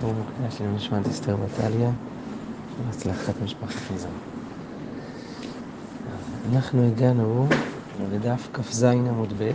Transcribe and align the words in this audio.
בואו 0.00 0.14
מוקדש 0.14 0.60
לנשמת 0.60 1.06
אסתר 1.06 1.36
בטליה 1.36 1.90
והצלחת 2.84 3.42
משפחת 3.42 3.90
מזון. 3.90 4.14
אנחנו 6.44 6.86
הגענו 6.88 7.48
לדף 8.10 8.48
כ"ז 8.52 8.84
עמוד 8.84 9.32
ב' 9.38 9.50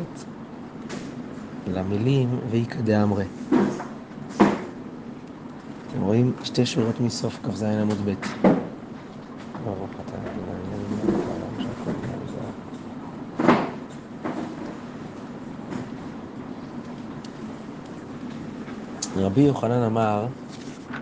למילים 1.68 2.40
ואיכא 2.50 2.82
דאמרי. 2.82 3.26
אתם 5.88 6.02
רואים 6.02 6.34
שתי 6.44 6.66
שורות 6.66 7.00
מסוף 7.00 7.40
כ"ז 7.44 7.64
עמוד 7.64 7.98
ב'. 8.06 8.14
ברוך 9.64 9.90
אתה 10.00 10.18
רבי 19.34 19.42
יוחנן 19.42 19.84
אמר 19.84 20.26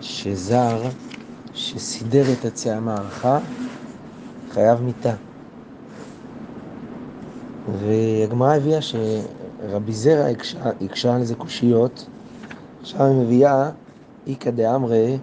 שזר 0.00 0.82
שסידר 1.54 2.32
את 2.32 2.44
עצי 2.44 2.70
המערכה 2.70 3.38
חייב 4.50 4.80
מיתה. 4.80 5.14
והגמרא 7.78 8.56
הביאה 8.56 8.78
שרבי 8.82 9.92
זרע 9.92 10.26
הקשה 10.80 11.14
על 11.14 11.24
זה 11.24 11.34
קושיות, 11.34 12.06
עכשיו 12.80 13.06
היא 13.06 13.16
מביאה 13.16 13.70
איכא 14.26 14.50
דאמרי, 14.50 15.18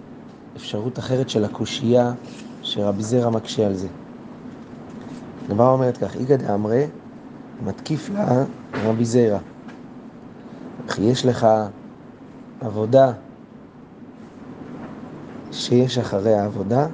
אפשרות 0.56 0.98
אחרת 0.98 1.30
של 1.30 1.44
הקושייה 1.44 2.12
שרבי 2.62 3.02
זרע 3.02 3.30
מקשה 3.30 3.66
על 3.66 3.74
זה. 3.74 3.88
הגמרא 5.46 5.72
אומרת 5.72 5.96
כך, 5.96 6.16
איכא 6.16 6.36
דאמרי 6.36 6.86
מתקיף 7.66 8.10
לה 8.10 8.44
רבי 8.84 9.04
זרע. 9.04 9.38
וכי 10.86 11.02
יש 11.02 11.26
לך 11.26 11.46
עבודה 12.60 13.12
שיש 15.52 15.98
אחרי 15.98 16.34
העבודה, 16.34 16.86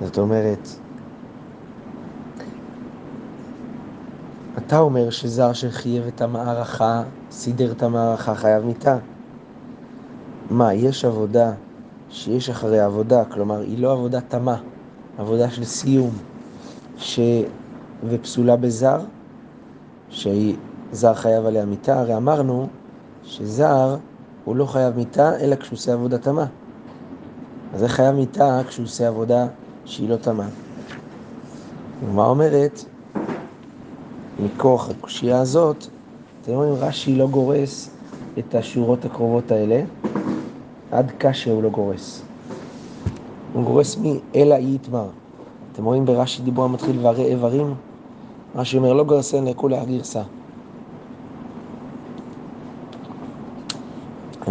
זאת 0.00 0.18
אומרת, 0.18 0.68
אתה 4.58 4.78
אומר 4.78 5.10
שזר 5.10 5.52
שחייב 5.52 6.06
את 6.06 6.20
המערכה, 6.20 7.02
סידר 7.30 7.72
את 7.72 7.82
המערכה, 7.82 8.34
חייב 8.34 8.64
מיתה. 8.64 8.96
מה, 10.50 10.74
יש 10.74 11.04
עבודה 11.04 11.52
שיש 12.10 12.50
אחרי 12.50 12.80
עבודה, 12.80 13.24
כלומר, 13.24 13.60
היא 13.60 13.78
לא 13.78 13.92
עבודה 13.92 14.20
תמה, 14.20 14.56
עבודה 15.18 15.50
של 15.50 15.64
סיום, 15.64 16.10
ש... 16.98 17.20
ופסולה 18.08 18.56
בזר, 18.56 19.00
שהיא 20.10 20.56
זר 20.92 21.14
חייב 21.14 21.46
עליה 21.46 21.64
מיתה, 21.64 22.00
הרי 22.00 22.16
אמרנו 22.16 22.66
שזר 23.24 23.96
הוא 24.44 24.56
לא 24.56 24.64
חייב 24.66 24.96
מיתה 24.96 25.38
אלא 25.40 25.56
כשהוא 25.56 25.76
עושה 25.76 25.92
עבודה 25.92 26.18
תמה. 26.18 26.46
אז 27.74 27.80
זה 27.80 27.88
חייב 27.88 28.14
מיתה 28.14 28.60
כשהוא 28.68 28.84
עושה 28.84 29.08
עבודה 29.08 29.46
שהיא 29.84 30.08
לא 30.08 30.16
תמה. 30.16 30.46
מה 32.14 32.26
אומרת? 32.26 32.84
מכוח 34.44 34.90
הקושייה 34.90 35.40
הזאת, 35.40 35.86
אתם 36.42 36.52
רואים, 36.52 36.74
רש"י 36.74 37.14
לא 37.16 37.28
גורס 37.28 37.90
את 38.38 38.54
השורות 38.54 39.04
הקרובות 39.04 39.50
האלה, 39.50 39.82
עד 40.92 41.12
קשה 41.18 41.50
הוא 41.50 41.62
לא 41.62 41.70
גורס. 41.70 42.22
הוא 43.52 43.64
גורס 43.64 43.96
מי? 43.96 44.20
אלא 44.34 44.54
יתמר. 44.54 45.06
אתם 45.72 45.84
רואים 45.84 46.06
ברש"י 46.06 46.42
דיבור 46.42 46.64
המתחיל 46.64 46.98
והרי 47.02 47.24
איברים? 47.24 47.74
רש"י 48.56 48.76
אומר 48.76 48.92
לא 48.92 49.04
גרסן 49.04 49.44
לכולי 49.44 49.76
הגרסה. 49.78 50.22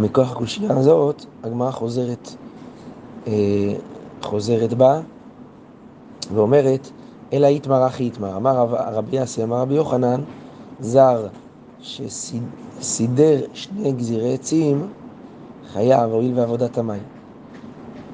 ומכוח 0.02 0.32
הקושייה 0.32 0.78
הזאת, 0.78 1.26
הגמרא 1.44 1.72
חוזרת, 1.72 2.36
אה, 3.28 3.74
חוזרת 4.22 4.74
בה 4.74 5.02
ואומרת, 6.34 6.92
אלא 7.34 7.48
יתמר 7.48 7.88
אחי 7.88 8.04
יתמר. 8.08 8.38
אמר 8.38 8.66
רבי 8.94 9.16
יאסי, 9.16 9.44
אמר 9.44 9.58
רבי 9.62 9.74
יוחנן, 9.74 10.22
זר 10.80 11.28
שסידר 11.82 13.42
שני 13.54 13.92
גזירי 13.92 14.34
עצים, 14.34 14.90
חייב, 15.72 16.12
הואיל 16.12 16.40
ועבודת 16.40 16.78
המים. 16.78 17.04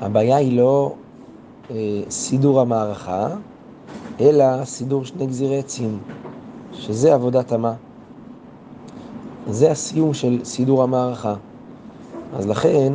הבעיה 0.02 0.38
היא 0.38 0.58
לא 0.58 0.96
אה, 1.70 1.76
סידור 2.10 2.62
המערכה, 2.62 3.28
אלא 4.20 4.66
סידור 4.66 5.06
שני 5.06 5.28
גזירי 5.28 5.60
עצים, 5.60 6.00
שזה 6.72 7.14
עבודת 7.14 7.52
המה. 7.52 7.74
זה 9.52 9.72
הסיום 9.72 10.14
של 10.14 10.46
סידור 10.46 10.84
המערכה. 10.84 11.36
אז 12.38 12.48
לכן, 12.48 12.94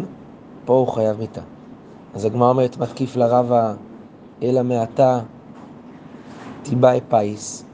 פה 0.64 0.72
הוא 0.72 0.88
חייב 0.88 1.18
מיתה. 1.18 1.40
אז 2.14 2.24
הגמרא 2.24 2.48
אומרת, 2.48 2.76
מתקיף 2.78 3.16
לרבה 3.16 3.74
אלא 4.42 4.62
מעתה 4.62 5.20
תיבעי 6.62 7.00
פיס. 7.08 7.64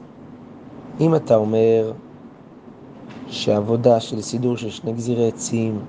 אם 0.99 1.15
אתה 1.15 1.35
אומר 1.35 1.91
שעבודה 3.27 3.99
של 3.99 4.21
סידור 4.21 4.57
של 4.57 4.69
שני 4.69 4.93
גזירי 4.93 5.27
עצים 5.27 5.79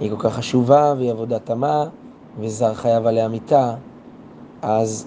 היא 0.00 0.10
כל 0.10 0.16
כך 0.18 0.34
חשובה 0.34 0.94
והיא 0.98 1.10
עבודה 1.10 1.38
תמה 1.38 1.84
וזר 2.40 2.74
חייב 2.74 3.06
עליה 3.06 3.28
מיתה, 3.28 3.74
אז 4.62 5.06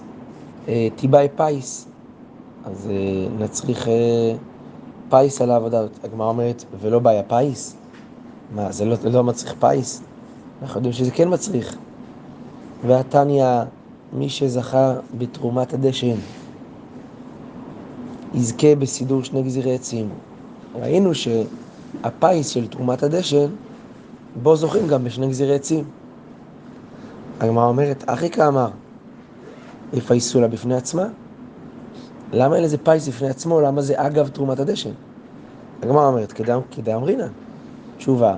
אה, 0.68 0.88
תיבעי 0.96 1.28
פיס. 1.36 1.88
אז 2.64 2.90
אה, 2.90 3.28
נצריך 3.38 3.88
אה, 3.88 4.34
פיס 5.10 5.42
על 5.42 5.50
העבודה. 5.50 5.82
הגמרא 6.04 6.28
אומרת, 6.28 6.64
ולא 6.80 6.98
בעי 6.98 7.22
פיס? 7.22 7.81
מה, 8.54 8.72
זה 8.72 8.84
לא, 8.84 8.96
לא 9.04 9.24
מצריך 9.24 9.54
פיס? 9.60 10.02
אנחנו 10.62 10.78
יודעים 10.78 10.92
שזה 10.92 11.10
כן 11.10 11.28
מצריך. 11.32 11.76
והתניא, 12.86 13.46
מי 14.12 14.28
שזכה 14.28 14.94
בתרומת 15.18 15.74
הדשן, 15.74 16.16
יזכה 18.34 18.74
בסידור 18.74 19.24
שני 19.24 19.42
גזירי 19.42 19.74
עצים. 19.74 20.08
ראינו 20.74 21.10
שהפיס 21.14 22.48
של 22.48 22.66
תרומת 22.66 23.02
הדשן, 23.02 23.46
בו 24.42 24.56
זוכים 24.56 24.88
גם 24.88 25.04
בשני 25.04 25.28
גזירי 25.28 25.54
עצים. 25.54 25.84
הגמרא 27.40 27.66
אומרת, 27.66 28.04
אחי 28.06 28.30
כאמר, 28.30 28.70
יפייסו 29.92 30.40
לה 30.40 30.48
בפני 30.48 30.74
עצמה? 30.74 31.06
למה 32.32 32.56
אין 32.56 32.64
לזה 32.64 32.78
פיס 32.78 33.08
בפני 33.08 33.28
עצמו? 33.28 33.60
למה 33.60 33.82
זה 33.82 33.94
אגב 33.96 34.28
תרומת 34.28 34.60
הדשן? 34.60 34.90
הגמרא 35.82 36.06
אומרת, 36.06 36.32
כדאמרינן. 36.70 37.41
תשובה, 37.96 38.36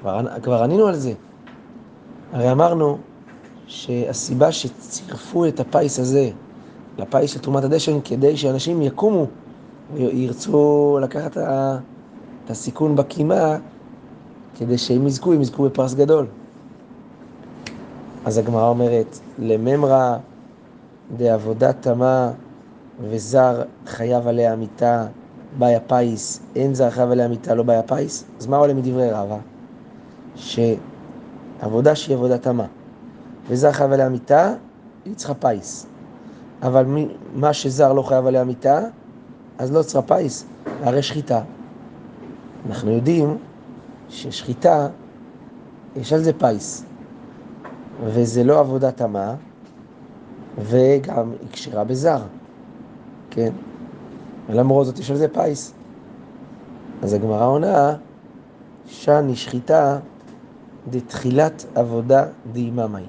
כבר, 0.00 0.40
כבר 0.42 0.62
ענינו 0.62 0.86
על 0.86 0.94
זה. 0.94 1.12
הרי 2.32 2.52
אמרנו 2.52 2.98
שהסיבה 3.66 4.52
שצירפו 4.52 5.46
את 5.46 5.60
הפיס 5.60 5.98
הזה 5.98 6.30
לפיס 6.98 7.30
של 7.30 7.40
תרומת 7.40 7.64
הדשן 7.64 8.00
כדי 8.04 8.36
שאנשים 8.36 8.82
יקומו 8.82 9.26
וירצו 9.94 10.98
לקחת 11.02 11.36
את 11.36 12.50
הסיכון 12.50 12.96
בקימה 12.96 13.56
כדי 14.58 14.78
שהם 14.78 15.06
יזכו, 15.06 15.32
הם 15.32 15.40
יזכו 15.40 15.62
בפרס 15.62 15.94
גדול. 15.94 16.26
אז 18.24 18.38
הגמרא 18.38 18.68
אומרת, 18.68 19.18
לממרא 19.38 20.16
דעבודה 21.16 21.72
תמה 21.72 22.32
וזר 23.00 23.62
חייב 23.86 24.28
עליה 24.28 24.56
מיתה 24.56 25.06
בעי 25.58 25.74
פיס, 25.74 26.40
אין 26.56 26.74
זר 26.74 26.90
חייב 26.90 27.10
עליה 27.10 27.28
מיתה, 27.28 27.54
לא 27.54 27.62
בעי 27.62 27.76
פיס, 27.76 28.24
אז 28.38 28.46
מה 28.46 28.56
עולה 28.56 28.74
מדברי 28.74 29.10
רבא? 29.10 29.38
שעבודה 30.36 31.94
שהיא 31.94 32.16
עבודה 32.16 32.38
תמה, 32.38 32.66
וזר 33.48 33.72
חייב 33.72 33.92
עליה 33.92 34.08
מיתה, 34.08 34.54
היא 35.04 35.14
צריכה 35.14 35.34
פיס. 35.34 35.86
אבל 36.62 36.84
מי, 36.84 37.08
מה 37.34 37.52
שזר 37.52 37.92
לא 37.92 38.02
חייב 38.02 38.26
עליה 38.26 38.44
מיתה, 38.44 38.80
אז 39.58 39.72
לא 39.72 39.82
צריכה 39.82 40.02
פיס, 40.02 40.44
הרי 40.82 41.02
שחיטה. 41.02 41.40
אנחנו 42.68 42.90
יודעים 42.90 43.38
ששחיטה, 44.08 44.88
יש 45.96 46.12
על 46.12 46.22
זה 46.22 46.32
פיס, 46.32 46.84
וזה 48.04 48.44
לא 48.44 48.60
עבודה 48.60 48.90
תמה, 48.90 49.34
וגם 50.58 51.30
היא 51.40 51.50
כשרה 51.52 51.84
בזר, 51.84 52.22
כן? 53.30 53.52
ולמרות 54.48 54.86
זאת 54.86 54.98
יש 54.98 55.10
על 55.10 55.16
זה 55.16 55.28
פיס. 55.28 55.72
אז 57.02 57.12
הגמרא 57.12 57.46
עונה, 57.46 57.96
שאני 58.86 59.36
שחיטה 59.36 59.98
דתחילת 60.90 61.64
עבודה 61.74 62.24
דאיממי. 62.52 63.02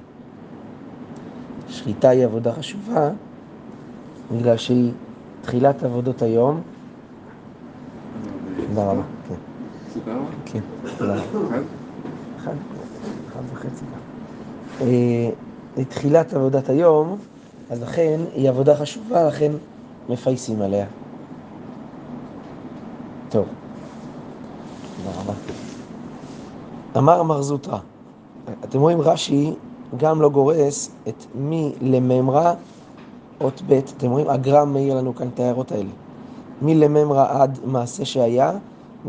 שחיטה 1.68 2.08
היא 2.08 2.24
עבודה 2.24 2.52
חשובה, 2.52 3.10
בגלל 4.36 4.56
שהיא 4.56 4.92
תחילת 5.42 5.82
עבודות 5.82 6.22
היום. 6.22 6.60
תודה 8.68 8.90
רבה, 8.90 9.02
כן. 9.28 9.34
כן. 10.44 10.60
אחד, 12.36 12.52
אחד 13.28 13.42
וחצי. 13.52 13.84
לתחילת 15.76 16.34
עבודת 16.34 16.68
היום, 16.68 17.18
אז 17.70 17.82
לכן 17.82 18.20
היא 18.34 18.48
עבודה 18.48 18.76
חשובה, 18.76 19.28
לכן 19.28 19.52
מפייסים 20.08 20.62
עליה. 20.62 20.86
טוב, 23.28 23.48
תודה 24.96 25.10
רבה. 25.20 25.32
אמר 26.96 27.22
מר 27.22 27.42
זוטרא, 27.42 27.78
אתם 28.64 28.80
רואים 28.80 29.00
רש"י 29.00 29.54
גם 29.96 30.20
לא 30.22 30.28
גורס 30.28 30.90
את 31.08 31.26
מי 31.34 31.74
לממרא 31.80 32.54
אות 33.40 33.62
ב', 33.66 33.72
אתם 33.72 34.10
רואים 34.10 34.28
הגר"א 34.28 34.64
מאיר 34.64 34.94
לנו 34.94 35.14
כאן 35.14 35.28
את 35.28 35.40
ההערות 35.40 35.72
האלה. 35.72 35.90
מי 36.62 36.74
לממרא 36.74 37.42
עד 37.42 37.58
מעשה 37.64 38.04
שהיה, 38.04 38.52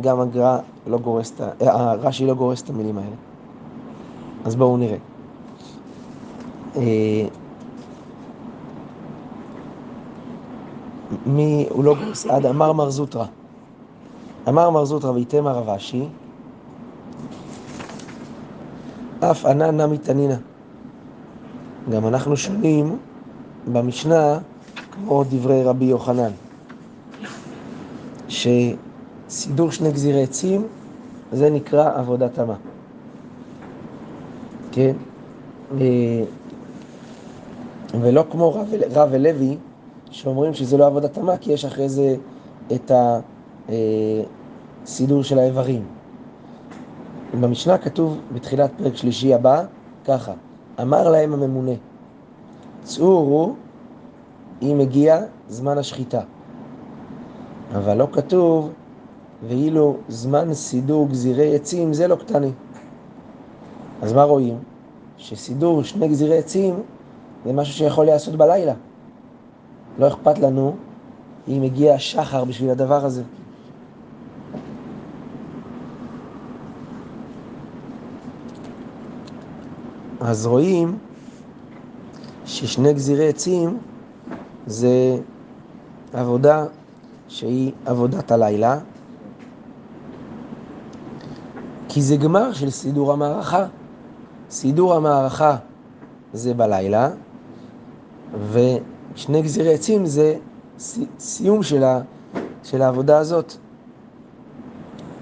גם 0.01 0.19
הגר"א 0.19 0.59
לא 0.87 0.97
גורס, 0.97 1.33
אה, 1.41 1.93
רש"י 1.93 2.25
לא 2.25 2.33
גורס 2.33 2.61
את 2.61 2.69
המילים 2.69 2.97
האלה. 2.97 3.15
אז 4.45 4.55
בואו 4.55 4.77
נראה. 4.77 4.97
אה, 6.75 7.25
מי, 11.25 11.67
הוא 11.69 11.83
לא 11.83 11.95
גורס, 11.95 12.25
עד 12.25 12.45
אמר 12.45 12.73
מר 12.73 12.89
זוטרא. 12.89 13.25
אמר 14.47 14.69
מר 14.69 14.85
זוטרא 14.85 15.11
ויתמה 15.11 15.51
רב 15.51 15.69
אשי, 15.69 16.07
אף 19.19 19.45
ענה 19.45 19.71
נמי 19.71 19.97
תנינא. 19.97 20.35
גם 21.91 22.07
אנחנו 22.07 22.37
שומעים 22.37 22.97
במשנה 23.71 24.39
כמו 24.91 25.23
דברי 25.23 25.63
רבי 25.63 25.85
יוחנן, 25.85 26.31
שסידור 28.27 29.71
שני 29.71 29.91
גזירי 29.91 30.23
עצים 30.23 30.67
זה 31.31 31.49
נקרא 31.49 31.99
עבודת 31.99 32.33
תמה. 32.33 32.55
כן? 34.71 34.95
אה, 35.81 36.23
ולא 38.01 38.25
כמו 38.31 38.53
רב, 38.53 38.67
רב 38.91 39.09
ולוי, 39.11 39.57
שאומרים 40.11 40.53
שזה 40.53 40.77
לא 40.77 40.85
עבודת 40.85 41.13
תמה, 41.13 41.37
כי 41.37 41.51
יש 41.51 41.65
אחרי 41.65 41.89
זה 41.89 42.15
את 42.75 42.91
הסידור 42.91 44.36
אה, 44.87 45.23
של 45.23 45.39
האיברים. 45.39 45.85
במשנה 47.41 47.77
כתוב 47.77 48.19
בתחילת 48.33 48.71
פרק 48.77 48.95
שלישי 48.95 49.33
הבא, 49.33 49.63
ככה, 50.05 50.33
אמר 50.81 51.09
להם 51.09 51.33
הממונה, 51.33 51.71
צאו 52.83 53.05
וראו 53.05 53.53
אם 54.61 54.79
הגיע 54.79 55.19
זמן 55.49 55.77
השחיטה. 55.77 56.21
אבל 57.75 57.97
לא 57.97 58.07
כתוב, 58.11 58.69
ואילו 59.47 59.97
זמן 60.09 60.53
סידור 60.53 61.07
גזירי 61.09 61.55
עצים 61.55 61.93
זה 61.93 62.07
לא 62.07 62.15
קטני. 62.15 62.51
אז 64.01 64.13
מה 64.13 64.23
רואים? 64.23 64.57
שסידור 65.17 65.83
שני 65.83 66.07
גזירי 66.07 66.37
עצים 66.37 66.73
זה 67.45 67.53
משהו 67.53 67.73
שיכול 67.73 68.05
להיעשות 68.05 68.35
בלילה. 68.35 68.73
לא 69.99 70.07
אכפת 70.07 70.39
לנו 70.39 70.75
אם 71.47 71.63
הגיע 71.63 71.93
השחר 71.93 72.45
בשביל 72.45 72.69
הדבר 72.69 73.05
הזה. 73.05 73.23
אז 80.27 80.45
רואים 80.45 80.97
ששני 82.45 82.93
גזירי 82.93 83.29
עצים 83.29 83.77
זה 84.67 85.17
עבודה 86.13 86.65
שהיא 87.27 87.71
עבודת 87.85 88.31
הלילה, 88.31 88.79
כי 91.89 92.01
זה 92.01 92.17
גמר 92.17 92.53
של 92.53 92.69
סידור 92.69 93.13
המערכה. 93.13 93.65
סידור 94.49 94.93
המערכה 94.93 95.55
זה 96.33 96.53
בלילה, 96.53 97.09
ושני 98.51 99.41
גזירי 99.41 99.73
עצים 99.73 100.05
זה 100.05 100.35
סיום 101.19 101.63
של, 101.63 101.83
ה, 101.83 102.01
של 102.63 102.81
העבודה 102.81 103.17
הזאת. 103.17 103.53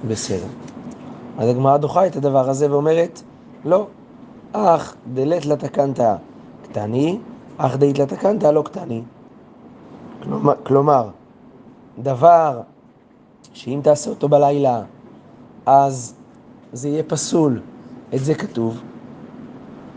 בסדר. 0.08 0.48
אז 1.38 1.50
הגמרא 1.50 1.78
דוחה 1.78 2.08
את 2.08 2.16
הדבר 2.16 2.50
הזה 2.50 2.72
ואומרת, 2.72 3.22
לא, 3.66 3.88
אך 4.52 4.96
דלת 5.14 5.46
לתקנתא 5.46 6.16
קטני, 6.64 7.20
אך 7.58 7.78
דאית 7.78 8.00
לתקנתא 8.00 8.48
לא 8.48 8.62
קטני. 8.62 9.02
כלומר, 10.24 10.54
כלומר, 10.64 11.10
דבר 12.00 12.62
שאם 13.54 13.80
תעשה 13.84 14.10
אותו 14.10 14.30
בלילה, 14.30 14.82
אז 15.66 16.16
זה 16.74 16.90
יהיה 16.90 17.04
פסול. 17.04 17.62
את 18.16 18.20
זה 18.20 18.36
כתוב. 18.36 18.82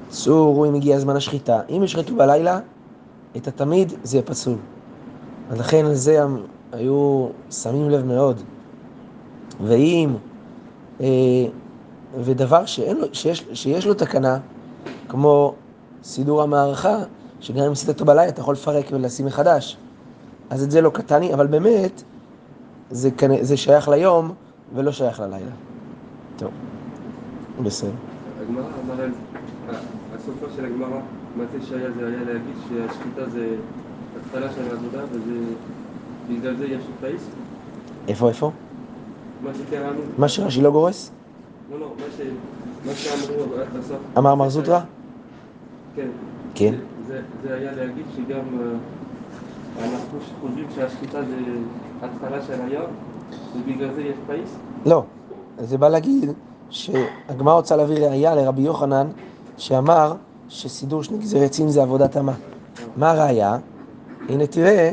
צור, 0.08 0.66
אם 0.66 0.74
הגיע 0.74 0.98
זמן 0.98 1.16
השחיטה. 1.16 1.60
אם 1.68 1.82
ישחטו 1.82 2.16
בלילה, 2.16 2.60
את 3.36 3.48
התמיד 3.48 3.92
זה 4.02 4.16
יהיה 4.16 4.26
פסול. 4.26 4.56
אז 5.50 5.58
לכן 5.58 5.84
על 5.84 5.94
זה 5.94 6.20
היו 6.72 7.28
שמים 7.50 7.90
לב 7.90 8.04
מאוד. 8.04 8.40
ואם, 9.64 10.14
אה, 11.00 11.06
ודבר 12.16 12.66
שאין 12.66 12.96
לו, 12.96 13.06
שיש, 13.12 13.44
שיש 13.52 13.86
לו 13.86 13.94
תקנה, 13.94 14.38
כמו 15.08 15.54
סידור 16.02 16.42
המערכה, 16.42 16.96
שגם 17.40 17.64
אם 17.64 17.72
עשית 17.72 17.88
אותו 17.88 18.04
בלילה 18.04 18.28
אתה 18.28 18.40
יכול 18.40 18.54
לפרק 18.54 18.86
ולשים 18.92 19.26
מחדש. 19.26 19.76
אז 20.50 20.62
את 20.62 20.70
זה 20.70 20.80
לא 20.80 20.90
קטני, 20.90 21.34
אבל 21.34 21.46
באמת 21.46 22.02
זה, 22.90 23.10
זה 23.40 23.56
שייך 23.56 23.88
ליום 23.88 24.32
ולא 24.74 24.92
שייך 24.92 25.20
ללילה. 25.20 25.50
טוב, 26.36 26.50
בסדר. 27.62 27.90
הגמרא, 28.42 28.64
הסופה 30.16 30.46
של 30.56 30.64
הגמרא, 30.64 31.00
מעשה 31.36 31.66
שהיה 31.68 31.90
זה 31.98 32.06
היה 32.06 32.18
להגיד 32.18 32.54
שהשחיטה 32.68 33.30
זה 33.30 33.48
התחלה 34.20 34.52
של 34.52 34.70
העבודה 34.70 35.02
ובגלל 35.12 36.56
זה 36.56 36.66
יש 36.66 36.82
פייס? 37.00 37.22
איפה, 38.08 38.28
איפה? 38.28 38.50
מה 39.44 39.50
שקראנו. 39.54 40.00
מה 40.18 40.28
שרש"י 40.28 40.62
לא 40.62 40.70
גורס? 40.70 41.10
לא, 41.72 41.80
לא, 41.80 41.88
מה 42.86 42.92
שאמרו 42.94 43.44
בסוף. 43.78 43.96
אמר 44.18 44.34
מר 44.34 44.48
זוטרא? 44.48 44.80
כן. 45.96 46.08
כן. 46.54 46.74
זה 47.42 47.54
היה 47.54 47.72
להגיד 47.72 48.04
שגם 48.16 48.38
אה, 48.38 49.84
אנחנו 49.84 50.18
חושבים 50.40 50.66
שהשחיטה 50.74 51.22
זה 51.22 51.34
התחלה 52.02 52.42
של 52.42 52.60
היום, 52.66 52.86
ובגלל 53.56 53.94
זה 53.94 54.02
יש 54.02 54.16
פייס? 54.26 54.50
לא, 54.86 55.04
זה 55.58 55.78
בא 55.78 55.88
להגיד 55.88 56.30
שהגמרא 56.70 57.54
רוצה 57.54 57.76
להביא 57.76 57.96
ראייה 57.96 58.34
לרבי 58.34 58.62
יוחנן 58.62 59.06
שאמר 59.56 60.14
שסידור 60.48 61.02
שני 61.02 61.44
עצים 61.44 61.68
זה 61.68 61.82
עבודת 61.82 62.16
אמה. 62.16 62.34
מה 62.96 63.10
הראייה? 63.10 63.58
הנה 64.28 64.46
תראה 64.46 64.92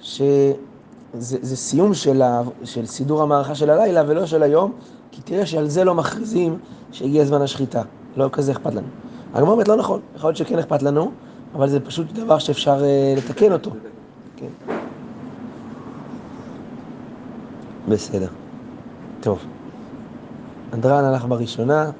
שזה 0.00 1.56
סיום 1.56 1.94
של, 1.94 2.22
ה, 2.22 2.42
של 2.64 2.86
סידור 2.86 3.22
המערכה 3.22 3.54
של 3.54 3.70
הלילה 3.70 4.02
ולא 4.06 4.26
של 4.26 4.42
היום, 4.42 4.72
כי 5.16 5.22
תראה 5.22 5.46
שעל 5.46 5.68
זה 5.68 5.84
לא 5.84 5.94
מכריזים 5.94 6.58
שהגיע 6.92 7.24
זמן 7.24 7.42
השחיטה. 7.42 7.82
לא 8.16 8.28
כזה 8.32 8.52
אכפת 8.52 8.74
לנו. 8.74 8.86
הגמרא 9.34 9.52
אומרת 9.52 9.68
לא 9.68 9.76
נכון, 9.76 10.00
יכול 10.16 10.28
להיות 10.28 10.36
שכן 10.36 10.58
אכפת 10.58 10.82
לנו, 10.82 11.10
אבל 11.54 11.68
זה 11.68 11.80
פשוט 11.80 12.12
דבר 12.12 12.38
שאפשר 12.38 12.80
uh, 12.80 13.18
לתקן 13.18 13.52
אותו. 13.52 13.70
כן. 14.36 14.46
בסדר. 17.88 18.28
טוב. 19.20 19.38
אנדרן 20.72 21.04
הלך 21.04 21.24
בראשונה, 21.24 21.90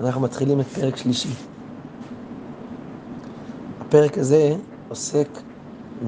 אנחנו 0.00 0.20
מתחילים 0.20 0.60
את 0.60 0.66
פרק 0.66 0.96
שלישי. 0.96 1.28
הפרק 3.80 4.18
הזה 4.18 4.56
עוסק 4.88 5.28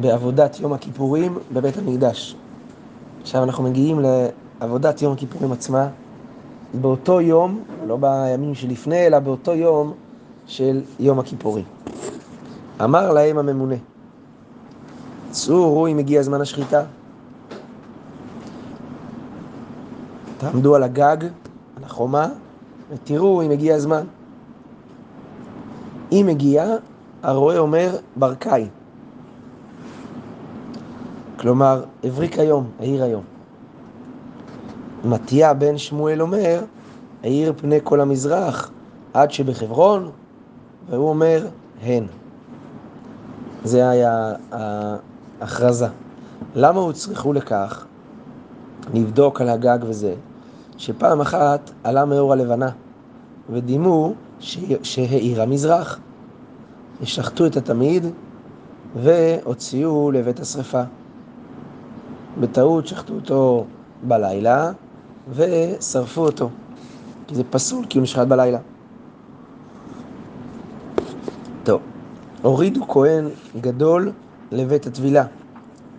בעבודת 0.01 0.61
יום 0.61 0.73
הכיפורים 0.73 1.39
בבית 1.53 1.79
המקדש. 1.79 2.37
עכשיו 3.23 3.43
אנחנו 3.43 3.65
מגיעים 3.65 4.01
לעבודת 4.61 5.03
יום 5.03 5.13
הכיפורים 5.13 5.53
עצמה, 5.53 5.89
באותו 6.81 7.21
יום, 7.21 7.63
לא 7.87 7.97
בימים 7.97 8.55
שלפני, 8.55 9.07
אלא 9.07 9.19
באותו 9.19 9.55
יום 9.55 9.93
של 10.47 10.81
יום 11.01 11.19
הכיפורים. 11.19 11.65
אמר 12.85 13.13
להם 13.13 13.39
הממונה, 13.39 13.75
צאו, 15.31 15.75
ראו 15.75 15.87
אם 15.87 15.99
הגיע 15.99 16.23
זמן 16.23 16.41
השחיטה. 16.41 16.83
תעמדו 20.39 20.75
על 20.75 20.83
הגג, 20.83 21.17
על 21.77 21.85
החומה, 21.85 22.29
ותראו 22.91 23.43
אם 23.43 23.51
הגיע 23.51 23.75
הזמן. 23.75 24.05
אם 26.13 26.29
הגיע, 26.29 26.77
הרועה 27.23 27.59
אומר 27.59 27.97
ברקאי. 28.17 28.69
כלומר, 31.37 31.85
הבריק 32.05 32.39
היום, 32.39 32.67
העיר 32.81 33.03
היום. 33.03 33.32
מתיה 35.05 35.55
בן 35.55 35.79
שמואל 35.79 36.23
אומר, 36.23 36.61
העיר 37.23 37.53
פני 37.57 37.79
כל 37.85 38.01
המזרח 38.01 38.71
עד 39.15 39.31
שבחברון, 39.31 40.11
והוא 40.91 41.09
אומר, 41.09 41.47
הן. 41.83 42.05
זה 43.65 43.91
היה 43.91 44.33
ההכרזה. 44.53 45.87
למה 46.55 46.81
הוצרכו 46.81 47.33
לכך? 47.33 47.87
נבדוק 48.95 49.41
על 49.41 49.49
הגג 49.49 49.79
וזה, 49.83 50.15
שפעם 50.79 51.21
אחת 51.21 51.71
עלה 51.85 52.05
מאור 52.05 52.33
הלבנה, 52.33 52.69
ודימו 53.51 54.15
שהאיר 54.83 55.43
המזרח. 55.43 55.99
השחטו 57.03 57.47
את 57.47 57.57
התמיד 57.57 58.07
והוציאו 59.03 60.11
לבית 60.11 60.41
השרפה. 60.41 60.83
בטעות 62.41 62.87
שחטו 62.87 63.15
אותו 63.15 63.65
בלילה 64.03 64.73
ושרפו 65.29 66.21
אותו. 66.21 66.51
כי 67.27 67.35
זה 67.35 67.45
פסול, 67.51 67.85
כי 67.89 67.99
הוא 67.99 68.03
נשחט 68.03 68.27
בלילה. 68.27 68.59
טוב, 71.65 71.81
הורידו 72.43 72.89
כהן 72.89 73.29
גדול 73.61 74.13
לבית 74.53 74.87
הטבילה. 74.87 75.25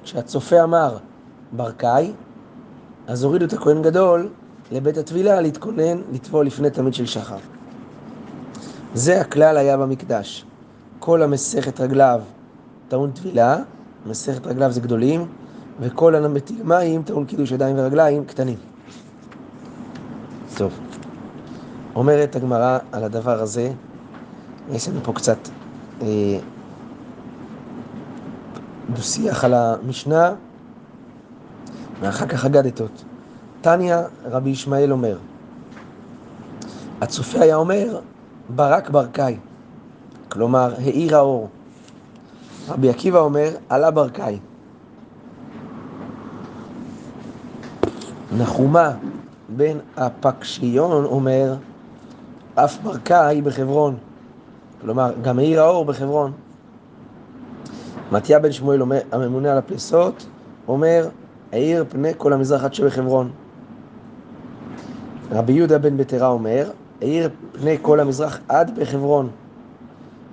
כשהצופה 0.04 0.64
אמר 0.64 0.98
ברקאי, 1.52 2.12
אז 3.08 3.24
הורידו 3.24 3.46
את 3.46 3.54
הכהן 3.54 3.82
גדול 3.82 4.30
לבית 4.72 4.98
הטבילה 4.98 5.42
להתכונן 5.42 6.02
לטבול 6.12 6.46
לפני 6.46 6.70
תמיד 6.70 6.94
של 6.94 7.06
שחר. 7.06 7.38
זה 8.94 9.22
הכלל 9.22 9.58
היה 9.58 9.78
במקדש. 9.78 10.46
כל 11.00 11.22
המסכת 11.22 11.80
רגליו 11.80 12.22
טעון 12.88 13.12
טבילה, 13.12 13.58
מסכת 14.06 14.48
רגליו 14.48 14.72
זה 14.72 14.82
גדולים, 14.82 15.26
וכל 15.80 16.16
המטיל 16.16 16.64
מים 16.64 17.04
טעון 17.04 17.26
קידוש 17.26 17.52
ידיים 17.52 17.76
ורגליים 17.80 18.26
קטנים. 18.26 18.73
טוב, 20.58 20.80
אומרת 21.96 22.36
הגמרא 22.36 22.80
על 22.92 23.04
הדבר 23.04 23.40
הזה, 23.40 23.72
יש 24.72 24.88
לנו 24.88 25.00
פה 25.04 25.14
קצת 25.14 25.38
אה, 26.02 26.08
דו-שיח 28.90 29.44
על 29.44 29.54
המשנה, 29.54 30.34
ואחר 32.00 32.28
כך 32.28 32.46
אגדתות. 32.46 33.04
תניא 33.62 33.96
רבי 34.26 34.50
ישמעאל 34.50 34.92
אומר, 34.92 35.18
הצופה 37.02 37.40
היה 37.40 37.56
אומר, 37.56 38.00
ברק 38.50 38.90
ברקאי, 38.90 39.38
כלומר, 40.30 40.74
האיר 40.78 41.16
האור. 41.16 41.50
רבי 42.70 42.90
עקיבא 42.90 43.20
אומר, 43.20 43.50
עלה 43.70 43.92
ברקאי. 43.92 44.40
נחומה 48.38 48.92
בן 49.58 49.78
הפקשיון 49.98 51.06
אומר, 51.06 51.56
אף 52.56 52.78
ברקאי 52.84 53.42
בחברון. 53.42 53.96
כלומר, 54.82 55.14
גם 55.22 55.40
העיר 55.40 55.62
האור 55.62 55.86
בחברון. 55.86 56.32
מתיה 58.12 58.40
בן 58.40 58.52
שמואל, 58.52 58.82
אומר, 58.82 59.00
הממונה 59.12 59.52
על 59.52 59.58
הפלסות, 59.58 60.26
אומר, 60.68 61.08
העיר 61.52 61.86
פני 61.90 62.12
כל 62.18 62.34
המזרח 62.34 62.64
עד 62.64 62.74
שבחברון. 62.74 63.32
רבי 65.32 65.54
יהודה 65.54 65.78
בן 65.78 65.98
בטרה 65.98 66.28
אומר, 66.28 66.70
העיר 67.02 67.30
פני 67.52 67.78
כל 67.82 68.00
המזרח 68.00 68.40
עד 68.48 68.80
בחברון. 68.80 69.30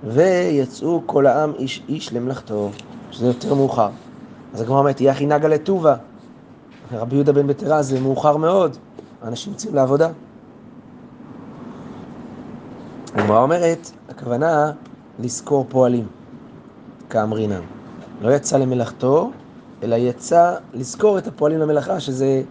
ויצאו 0.03 1.01
כל 1.05 1.27
העם 1.27 1.51
איש 1.59 1.83
איש 1.89 2.13
למלאכתו, 2.13 2.69
שזה 3.11 3.27
יותר 3.27 3.53
מאוחר. 3.53 3.89
אז 4.53 4.61
הגמרא 4.61 4.79
אומרת, 4.79 5.01
יחי 5.01 5.25
נגה 5.25 5.47
לטובה. 5.47 5.95
רבי 6.91 7.15
יהודה 7.15 7.33
בן 7.33 7.47
בטרה 7.47 7.81
זה 7.81 7.99
מאוחר 7.99 8.37
מאוד, 8.37 8.77
אנשים 9.23 9.53
יוצאים 9.53 9.75
לעבודה. 9.75 10.09
הגמרא 13.15 13.41
אומרת, 13.41 13.91
הכוונה 14.09 14.71
לזכור 15.19 15.65
פועלים, 15.69 16.07
כאמרינן. 17.09 17.61
לא 18.21 18.31
יצא 18.31 18.57
למלאכתו, 18.57 19.31
אלא 19.83 19.95
יצא 19.95 20.55
לזכור 20.73 21.17
את 21.17 21.27
הפועלים 21.27 21.59
למלאכה, 21.59 21.99
שזה 21.99 22.43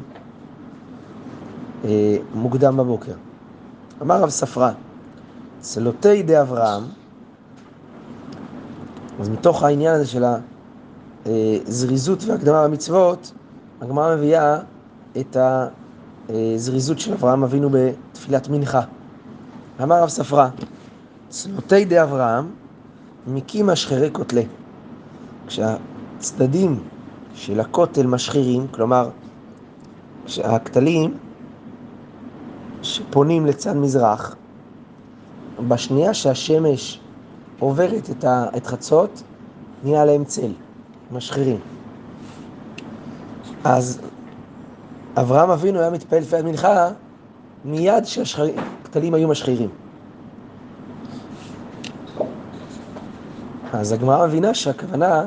אה, 1.85 2.17
מוקדם 2.35 2.77
בבוקר. 2.77 3.15
אמר 4.03 4.23
רב 4.23 4.29
ספרא, 4.29 4.71
צלותי 5.61 6.23
די 6.23 6.41
אברהם, 6.41 6.83
אז 9.21 9.29
מתוך 9.29 9.62
העניין 9.62 9.95
הזה 9.95 10.07
של 10.07 10.25
הזריזות 11.27 12.25
והקדמה 12.25 12.69
במצוות, 12.69 13.33
הגמרא 13.81 14.17
מביאה 14.17 14.59
את 15.21 15.37
הזריזות 16.31 16.99
של 16.99 17.13
אברהם 17.13 17.45
אבינו 17.45 17.71
בתפילת 17.71 18.49
מנחה. 18.49 18.81
אמר 19.83 20.03
רב 20.03 20.09
ספרא, 20.09 20.49
צלותי 21.29 21.85
די 21.85 22.03
אברהם 22.03 22.51
מקים 23.27 23.67
משחרי 23.67 24.11
כותלי. 24.13 24.47
כשהצדדים 25.47 26.81
של 27.35 27.61
הכותל 27.61 28.07
משחירים, 28.07 28.67
כלומר, 28.69 29.09
כשהכתלים 30.27 31.19
שפונים 32.83 33.47
לצד 33.47 33.77
מזרח, 33.77 34.37
בשנייה 35.69 36.15
שהשמש 36.15 37.01
עוברת 37.59 38.11
את, 38.11 38.25
את 38.57 38.67
חצות, 38.67 39.23
נהיה 39.85 40.05
להם 40.05 40.25
צל, 40.25 40.53
משחירים. 41.13 41.59
אז 43.65 44.01
אברהם 45.17 45.50
אבינו 45.50 45.79
היה 45.79 45.90
מתפעל 45.90 46.23
תפילת 46.25 46.45
מנחה 46.45 46.88
מיד 47.64 48.05
שהכתלים 48.05 49.14
היו 49.14 49.29
משחירים. 49.29 49.69
אז 53.73 53.93
הגמרא 53.93 54.26
מבינה 54.26 54.55
שהכוונה 54.55 55.25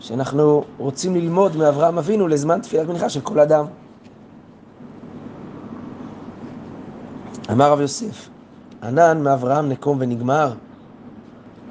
שאנחנו 0.00 0.64
רוצים 0.78 1.14
ללמוד 1.14 1.56
מאברהם 1.56 1.98
אבינו 1.98 2.28
לזמן 2.28 2.60
תפילת 2.60 2.88
מנחה 2.88 3.08
של 3.08 3.20
כל 3.20 3.40
אדם. 3.40 3.66
אמר 7.52 7.72
רב 7.72 7.80
יוסף, 7.80 8.28
ענן 8.82 9.22
מאברהם 9.22 9.68
נקום 9.68 9.96
ונגמר. 10.00 10.52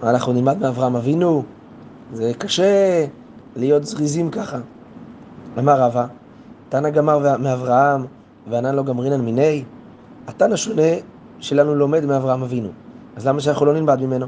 אנחנו 0.03 0.33
נלמד 0.33 0.57
מאברהם 0.57 0.95
אבינו, 0.95 1.43
זה 2.13 2.31
קשה 2.37 3.05
להיות 3.55 3.85
זריזים 3.85 4.31
ככה. 4.31 4.57
אמר 5.59 5.81
רבא, 5.81 6.05
תנא 6.75 6.89
גמר 6.89 7.37
מאברהם 7.37 8.05
וענן 8.49 8.75
לא 8.75 8.83
גמרינן 8.83 9.21
מיני, 9.21 9.63
התנא 10.27 10.53
השונה 10.53 10.91
שלנו 11.39 11.75
לומד 11.75 12.05
מאברהם 12.05 12.43
אבינו. 12.43 12.69
אז 13.15 13.27
למה 13.27 13.39
שאנחנו 13.39 13.65
לא 13.65 13.73
נלמד 13.73 14.01
ממנו? 14.01 14.25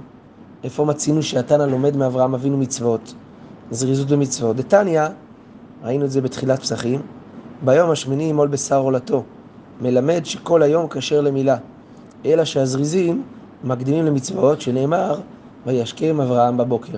איפה 0.64 0.86
מצינו 0.86 1.24
שהתנא 1.24 1.64
לומד 1.64 1.98
מאברהם 1.98 2.34
אבינו 2.34 2.58
מצוות? 2.58 3.14
זריזות 3.72 4.08
במצוות. 4.08 4.56
דתניא, 4.56 5.02
ראינו 5.84 6.06
את 6.06 6.12
זה 6.12 6.22
בתחילת 6.22 6.60
פסחים, 6.60 7.02
ביום 7.66 7.90
השמיני 7.90 8.24
ימול 8.24 8.48
בשר 8.48 8.78
עולתו. 8.80 9.24
מלמד 9.82 10.26
שכל 10.26 10.62
היום 10.62 10.88
כשר 10.90 11.22
למילה, 11.22 11.58
אלא 12.26 12.46
שהזריזים 12.46 13.24
מקדימים 13.64 14.06
למצוות, 14.06 14.62
שנאמר, 14.62 15.20
וישכם 15.66 16.22
אברהם 16.22 16.58
בבוקר. 16.58 16.98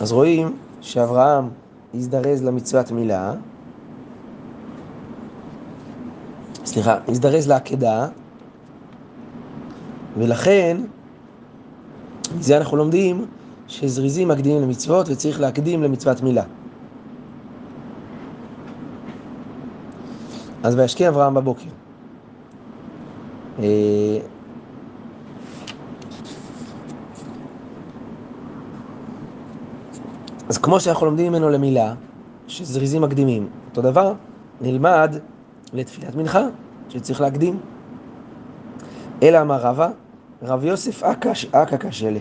אז 0.00 0.12
רואים 0.12 0.56
שאברהם 0.80 1.48
הזדרז 1.94 2.44
למצוות 2.44 2.90
מילה, 2.90 3.32
סליחה, 6.72 6.98
הזדרז 7.08 7.48
לעקדה, 7.48 8.08
ולכן, 10.18 10.76
מזה 12.38 12.56
אנחנו 12.56 12.76
לומדים 12.76 13.26
שזריזים 13.68 14.28
מקדימים 14.28 14.62
למצוות 14.62 15.08
וצריך 15.08 15.40
להקדים 15.40 15.82
למצוות 15.82 16.22
מילה. 16.22 16.42
אז 20.62 20.74
וישקיע 20.74 21.08
אברהם 21.08 21.34
בבוקר. 21.34 21.68
אה, 23.58 24.18
אז 30.48 30.58
כמו 30.58 30.80
שאנחנו 30.80 31.06
לומדים 31.06 31.32
ממנו 31.32 31.48
למילה, 31.48 31.94
שזריזים 32.48 33.02
מקדימים, 33.02 33.48
אותו 33.70 33.82
דבר 33.82 34.12
נלמד 34.60 35.16
לתפילת 35.72 36.14
מנחה, 36.14 36.46
שצריך 36.88 37.20
להקדים. 37.20 37.58
אלא 39.22 39.40
אמר 39.40 39.60
רבא, 39.60 39.90
רב 40.42 40.64
יוסף 40.64 41.02
אכא 41.02 41.76
קשה 41.76 42.10
לי. 42.10 42.20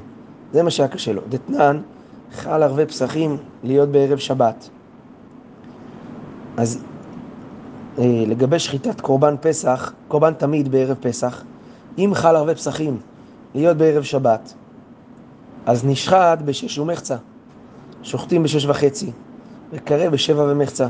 זה 0.53 0.63
מה 0.63 0.71
שהיה 0.71 0.89
קשה 0.89 1.13
לו. 1.13 1.21
דתנן, 1.29 1.81
חל 2.33 2.63
ערבי 2.63 2.85
פסחים 2.85 3.37
להיות 3.63 3.89
בערב 3.89 4.17
שבת. 4.17 4.69
אז 6.57 6.83
אה, 7.99 8.23
לגבי 8.27 8.59
שחיטת 8.59 9.01
קורבן 9.01 9.35
פסח, 9.41 9.93
קורבן 10.07 10.33
תמיד 10.33 10.71
בערב 10.71 10.97
פסח, 10.99 11.43
אם 11.97 12.11
חל 12.13 12.35
ערבי 12.35 12.55
פסחים 12.55 12.97
להיות 13.55 13.77
בערב 13.77 14.03
שבת, 14.03 14.53
אז 15.65 15.85
נשחט 15.85 16.41
בשש 16.45 16.77
ומחצה. 16.77 17.15
שוחטים 18.03 18.43
בשש 18.43 18.65
וחצי, 18.65 19.11
וקרב 19.71 20.11
בשבע 20.11 20.43
ומחצה. 20.51 20.87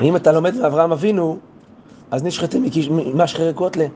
ואם 0.00 0.16
אתה 0.16 0.32
לומד 0.32 0.56
מאברהם 0.56 0.92
אבינו, 0.92 1.38
אז 2.10 2.24
נשחטים 2.24 2.64
משחרי 3.14 3.52
קוטלה. 3.54 3.86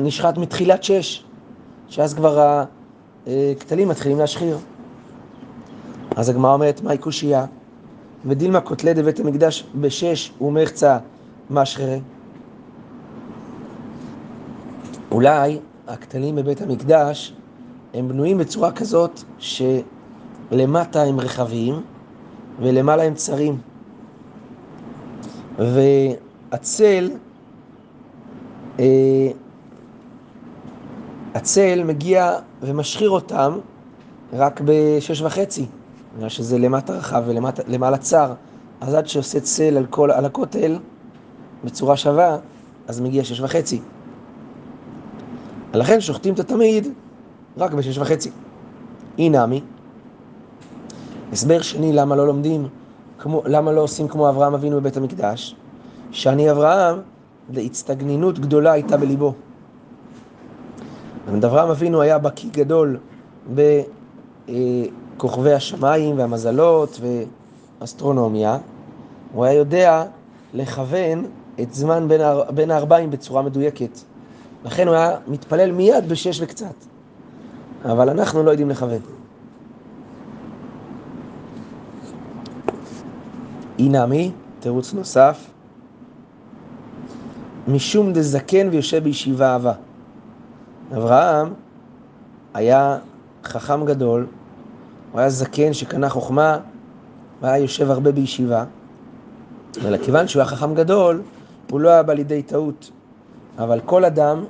נשחט 0.00 0.38
מתחילת 0.38 0.82
שש, 0.82 1.24
שאז 1.88 2.14
כבר 2.14 2.64
הכתלים 3.26 3.88
מתחילים 3.88 4.18
להשחיר. 4.18 4.58
אז 6.16 6.28
הגמרא 6.28 6.52
אומרת, 6.52 6.82
מהי 6.82 6.98
קושייה? 6.98 7.44
ודילמה 8.24 8.60
קוטלי 8.60 8.94
דבית 8.94 9.20
המקדש 9.20 9.66
בשש 9.74 10.32
ומחצה 10.40 10.98
משחרי. 11.50 12.00
אולי 15.10 15.58
הכתלים 15.88 16.36
בבית 16.36 16.62
המקדש 16.62 17.34
הם 17.94 18.08
בנויים 18.08 18.38
בצורה 18.38 18.72
כזאת 18.72 19.20
שלמטה 19.38 21.02
הם 21.02 21.20
רחבים 21.20 21.82
ולמעלה 22.60 23.02
הם 23.02 23.14
צרים. 23.14 23.58
והצל 25.58 27.10
אה, 28.78 28.84
הצל 31.34 31.84
מגיע 31.84 32.32
ומשחיר 32.62 33.10
אותם 33.10 33.58
רק 34.32 34.60
בשש 34.64 35.22
וחצי, 35.22 35.66
בגלל 36.16 36.28
שזה 36.28 36.58
למטה 36.58 36.92
רחב 36.92 37.22
ולמעלה 37.26 37.96
צר. 37.96 38.32
אז 38.80 38.94
עד 38.94 39.06
שעושה 39.06 39.40
צל 39.40 39.76
על, 39.76 39.86
כל, 39.90 40.10
על 40.10 40.24
הכותל 40.24 40.78
בצורה 41.64 41.96
שווה, 41.96 42.38
אז 42.88 43.00
מגיע 43.00 43.24
שש 43.24 43.40
וחצי. 43.40 43.80
לכן 45.74 46.00
שוחטים 46.00 46.34
את 46.34 46.40
התמיד 46.40 46.88
רק 47.56 47.72
בשש 47.72 47.98
וחצי. 47.98 48.30
אי 49.18 49.28
נמי. 49.28 49.60
הסבר 51.32 51.62
שני 51.62 51.92
למה 51.92 52.16
לא 52.16 52.26
לומדים, 52.26 52.68
כמו, 53.18 53.42
למה 53.46 53.72
לא 53.72 53.80
עושים 53.80 54.08
כמו 54.08 54.28
אברהם 54.28 54.54
אבינו 54.54 54.76
בבית 54.76 54.96
המקדש, 54.96 55.56
שאני 56.10 56.50
אברהם, 56.50 56.96
להצטגנינות 57.50 58.38
גדולה 58.38 58.72
הייתה 58.72 58.96
בליבו. 58.96 59.32
אברהם 61.44 61.70
אבינו 61.70 62.00
היה 62.00 62.18
בקיא 62.18 62.50
גדול 62.52 62.98
בכוכבי 65.16 65.52
השמיים 65.52 66.18
והמזלות 66.18 67.00
ואסטרונומיה, 67.80 68.58
הוא 69.32 69.44
היה 69.44 69.54
יודע 69.54 70.04
לכוון 70.54 71.24
את 71.60 71.74
זמן 71.74 72.08
בין, 72.08 72.20
בין 72.54 72.70
הארבעים 72.70 73.10
בצורה 73.10 73.42
מדויקת. 73.42 73.98
לכן 74.64 74.88
הוא 74.88 74.96
היה 74.96 75.16
מתפלל 75.28 75.72
מיד 75.72 76.08
בשש 76.08 76.40
וקצת. 76.40 76.74
אבל 77.84 78.08
אנחנו 78.08 78.42
לא 78.42 78.50
יודעים 78.50 78.70
לכוון. 78.70 79.15
אינמי, 83.78 84.30
תירוץ 84.60 84.94
נוסף, 84.94 85.46
משום 87.68 88.12
דזקן 88.12 88.68
ויושב 88.70 89.04
בישיבה 89.04 89.52
אהבה. 89.52 89.72
אברהם 90.96 91.52
היה 92.54 92.98
חכם 93.44 93.84
גדול, 93.84 94.26
הוא 95.12 95.20
היה 95.20 95.30
זקן 95.30 95.72
שקנה 95.72 96.08
חוכמה 96.08 96.58
והיה 97.42 97.58
יושב 97.58 97.90
הרבה 97.90 98.12
בישיבה, 98.12 98.64
אלא 99.84 99.96
כיוון 99.98 100.28
שהוא 100.28 100.40
היה 100.40 100.48
חכם 100.48 100.74
גדול, 100.74 101.22
הוא 101.70 101.80
לא 101.80 101.88
היה 101.88 102.02
בא 102.02 102.12
לידי 102.12 102.42
טעות. 102.42 102.90
אבל 103.58 103.80
כל 103.84 104.04
אדם 104.04 104.44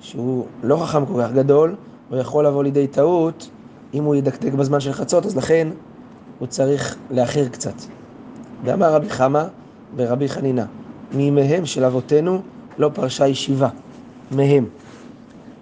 שהוא 0.00 0.46
לא 0.62 0.76
חכם 0.76 1.06
כל 1.06 1.22
כך 1.22 1.32
גדול, 1.32 1.74
הוא 2.10 2.18
יכול 2.18 2.46
לבוא 2.46 2.62
לידי 2.64 2.86
טעות 2.86 3.50
אם 3.94 4.04
הוא 4.04 4.14
ידקדק 4.14 4.52
בזמן 4.52 4.80
של 4.80 4.92
חצות, 4.92 5.26
אז 5.26 5.36
לכן 5.36 5.68
הוא 6.38 6.48
צריך 6.48 6.96
לאחר 7.10 7.48
קצת. 7.48 7.74
ואמר 8.64 8.94
רבי 8.94 9.10
חמא 9.10 9.44
ורבי 9.96 10.28
חנינה, 10.28 10.64
מימיהם 11.14 11.66
של 11.66 11.84
אבותינו 11.84 12.40
לא 12.78 12.90
פרשה 12.94 13.26
ישיבה, 13.26 13.68
מהם. 14.30 14.64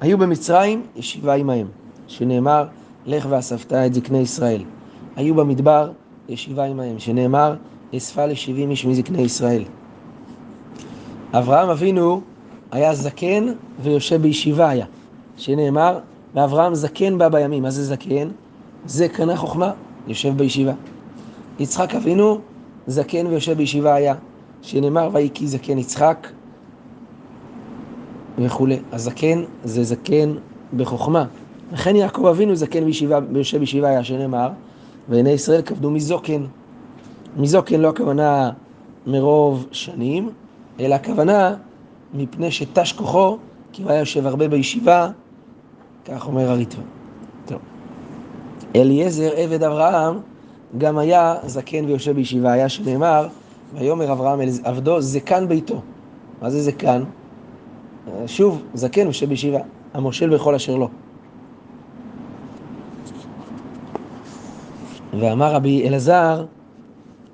היו 0.01 0.19
במצרים 0.19 0.83
ישיבה 0.97 1.35
עמהם, 1.35 1.67
שנאמר, 2.07 2.67
לך 3.07 3.27
ואספת 3.31 3.73
את 3.73 3.95
זקני 3.95 4.19
ישראל. 4.19 4.63
היו 5.17 5.35
במדבר 5.35 5.91
ישיבה 6.29 6.65
עמהם, 6.65 6.99
שנאמר, 6.99 7.55
אספה 7.97 8.27
לשבעים 8.27 8.71
איש 8.71 8.87
מזקני 8.87 9.23
ישראל. 9.23 9.65
אברהם 11.33 11.69
אבינו 11.69 12.21
היה 12.71 12.95
זקן 12.95 13.47
ויושב 13.83 14.23
בישיבה 14.23 14.69
היה, 14.69 14.87
שנאמר, 15.37 15.99
ואברהם 16.35 16.75
זקן 16.75 17.19
בא 17.19 17.29
בימים. 17.29 17.63
מה 17.63 17.71
זה 17.71 17.85
זקן? 17.85 18.29
זה 18.87 19.09
קנה 19.09 19.37
חוכמה, 19.37 19.73
יושב 20.07 20.37
בישיבה. 20.37 20.73
יצחק 21.59 21.95
אבינו 21.95 22.41
זקן 22.89 23.27
ויושב 23.27 23.53
בישיבה 23.53 23.95
היה, 23.95 24.15
שנאמר, 24.63 25.11
ויהי 25.13 25.29
כי 25.35 25.47
זקן 25.47 25.79
יצחק 25.79 26.29
וכולי. 28.39 28.79
הזקן 28.93 29.43
זה 29.65 29.85
זקן 29.85 30.35
בחוכמה. 30.77 31.25
לכן 31.73 31.97
יעקב 31.97 32.27
אבינו 32.27 32.57
זקן 32.57 32.85
בישיבה, 32.85 33.19
ויושב 33.33 33.59
בישיבה 33.59 33.89
היה, 33.89 34.05
שנאמר, 34.05 34.49
ועיני 35.09 35.31
ישראל 35.31 35.63
כבדו 35.63 35.91
מזוקן. 35.91 36.45
מזוקן 37.37 37.81
לא 37.81 37.89
הכוונה 37.89 38.51
מרוב 39.07 39.67
שנים, 39.73 40.31
אלא 40.81 40.95
הכוונה 40.95 41.55
מפני 42.15 42.51
שתש 42.51 42.93
כוחו, 42.93 43.37
כי 43.73 43.83
הוא 43.83 43.91
היה 43.91 44.01
יושב 44.01 44.27
הרבה 44.27 44.49
בישיבה, 44.49 45.11
כך 46.05 46.27
אומר 46.27 46.51
הריטב"א. 46.51 46.99
אליעזר 48.77 49.31
עבד 49.37 49.63
אברהם 49.63 50.19
גם 50.79 50.99
היה 50.99 51.35
זקן 51.47 51.85
ויושב 51.85 52.13
בישיבה, 52.13 52.53
היה 52.53 52.69
שנאמר, 52.69 53.29
ויאמר 53.75 54.13
אברהם 54.13 54.41
אל 54.41 54.49
עבדו 54.65 55.01
זקן 55.01 55.49
ביתו. 55.49 55.81
מה 56.43 56.51
זה 56.51 56.63
זקן? 56.63 57.03
שוב, 58.27 58.63
זקן 58.75 59.05
ויושב 59.05 59.29
בישיבה, 59.29 59.59
המושל 59.95 60.35
בכל 60.35 60.55
אשר 60.55 60.77
לו. 60.77 60.89
ואמר 65.21 65.55
רבי 65.55 65.89
אלעזר 65.89 66.45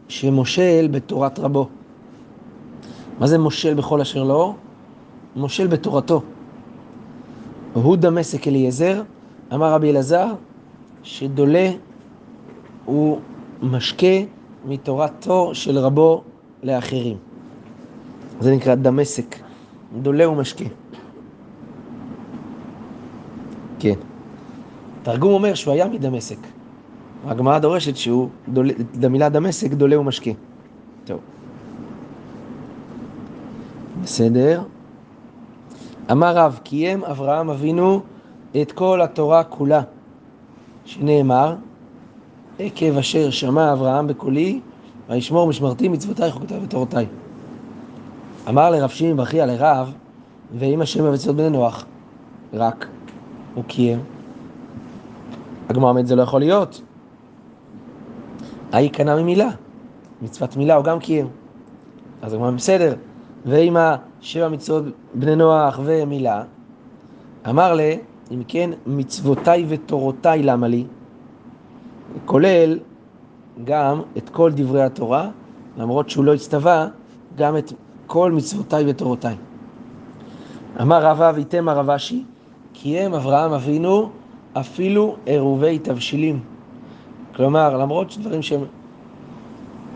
שמושל 0.08 0.88
בתורת 0.90 1.38
רבו. 1.38 1.68
מה 3.18 3.26
זה 3.26 3.38
מושל 3.38 3.74
בכל 3.74 4.00
אשר 4.00 4.24
לו? 4.24 4.54
מושל 5.36 5.66
בתורתו. 5.66 6.22
הוא 7.72 7.96
דמשק 7.96 8.48
אליעזר, 8.48 9.02
אמר 9.54 9.72
רבי 9.72 9.90
אלעזר, 9.90 10.26
שדולה 11.02 11.70
הוא 12.84 13.20
משקה 13.62 14.16
מתורתו 14.68 15.54
של 15.54 15.78
רבו 15.78 16.22
לאחרים. 16.62 17.16
זה 18.40 18.54
נקרא 18.54 18.74
דמשק, 18.74 19.36
דולה 20.02 20.28
ומשקה. 20.28 20.64
כן. 23.78 23.94
תרגום 25.02 25.32
אומר 25.32 25.54
שהוא 25.54 25.74
היה 25.74 25.88
מדמשק. 25.88 26.38
הגמרא 27.26 27.58
דורשת 27.58 27.96
שהוא, 27.96 28.28
דול, 28.48 28.70
למילה 29.00 29.28
דמשק, 29.28 29.72
דולה 29.72 30.00
ומשקה. 30.00 30.30
טוב. 31.04 31.20
בסדר. 34.02 34.62
אמר 36.10 36.36
רב, 36.36 36.60
קיים 36.62 37.04
אברהם 37.04 37.50
אבינו 37.50 38.00
את 38.62 38.72
כל 38.72 39.02
התורה 39.02 39.44
כולה, 39.44 39.82
שנאמר, 40.84 41.54
עקב 42.58 42.98
אשר 42.98 43.30
שמע 43.30 43.72
אברהם 43.72 44.06
בקולי, 44.06 44.60
וישמור 45.08 45.48
משמרתי 45.48 45.88
מצוותי 45.88 46.30
חוקותי 46.30 46.54
ותורותיי. 46.62 47.06
אמר 48.48 48.70
לרב 48.70 48.90
שמעון 48.90 49.16
ברכיה 49.16 49.46
לרב, 49.46 49.92
ואם 50.58 50.80
השם 50.80 51.04
מבצעות 51.04 51.36
בני 51.36 51.50
נוח, 51.50 51.84
רק 52.52 52.86
הוא 53.54 53.64
קיים. 53.64 53.98
הגמרא 55.68 55.88
אומרת 55.88 56.06
זה 56.06 56.16
לא 56.16 56.22
יכול 56.22 56.40
להיות. 56.40 56.82
ההיא 58.72 58.90
קנה 58.90 59.16
ממילה, 59.16 59.48
מצוות 60.22 60.56
מילה 60.56 60.74
הוא 60.74 60.84
גם 60.84 60.98
קיים. 60.98 61.28
אז 62.22 62.32
הגמרא 62.32 62.50
בסדר, 62.50 62.94
ועם 63.46 63.76
השבע 63.76 64.48
מצוות 64.48 64.84
בני 65.14 65.36
נוח 65.36 65.80
ומילה, 65.84 66.42
אמר 67.48 67.74
לה, 67.74 67.94
אם 68.30 68.42
כן, 68.48 68.70
מצוותיי 68.86 69.64
ותורותיי 69.68 70.42
למה 70.42 70.68
לי? 70.68 70.84
כולל 72.24 72.78
גם 73.64 74.02
את 74.16 74.28
כל 74.28 74.52
דברי 74.54 74.82
התורה, 74.82 75.28
למרות 75.76 76.10
שהוא 76.10 76.24
לא 76.24 76.34
הצטווה, 76.34 76.88
גם 77.36 77.56
את 77.56 77.72
כל 78.06 78.32
מצוותיי 78.32 78.84
ותורותיי. 78.90 79.36
אמר 80.80 81.04
רבא 81.04 81.32
ויתם 81.34 81.68
הרב 81.68 81.90
אשי, 81.90 82.24
קיים 82.72 83.14
אברהם 83.14 83.52
אבינו 83.52 84.10
אפילו 84.52 85.16
עירובי 85.26 85.78
תבשילים. 85.78 86.40
כלומר, 87.36 87.76
למרות 87.76 88.10
שדברים 88.10 88.42
שהם 88.42 88.64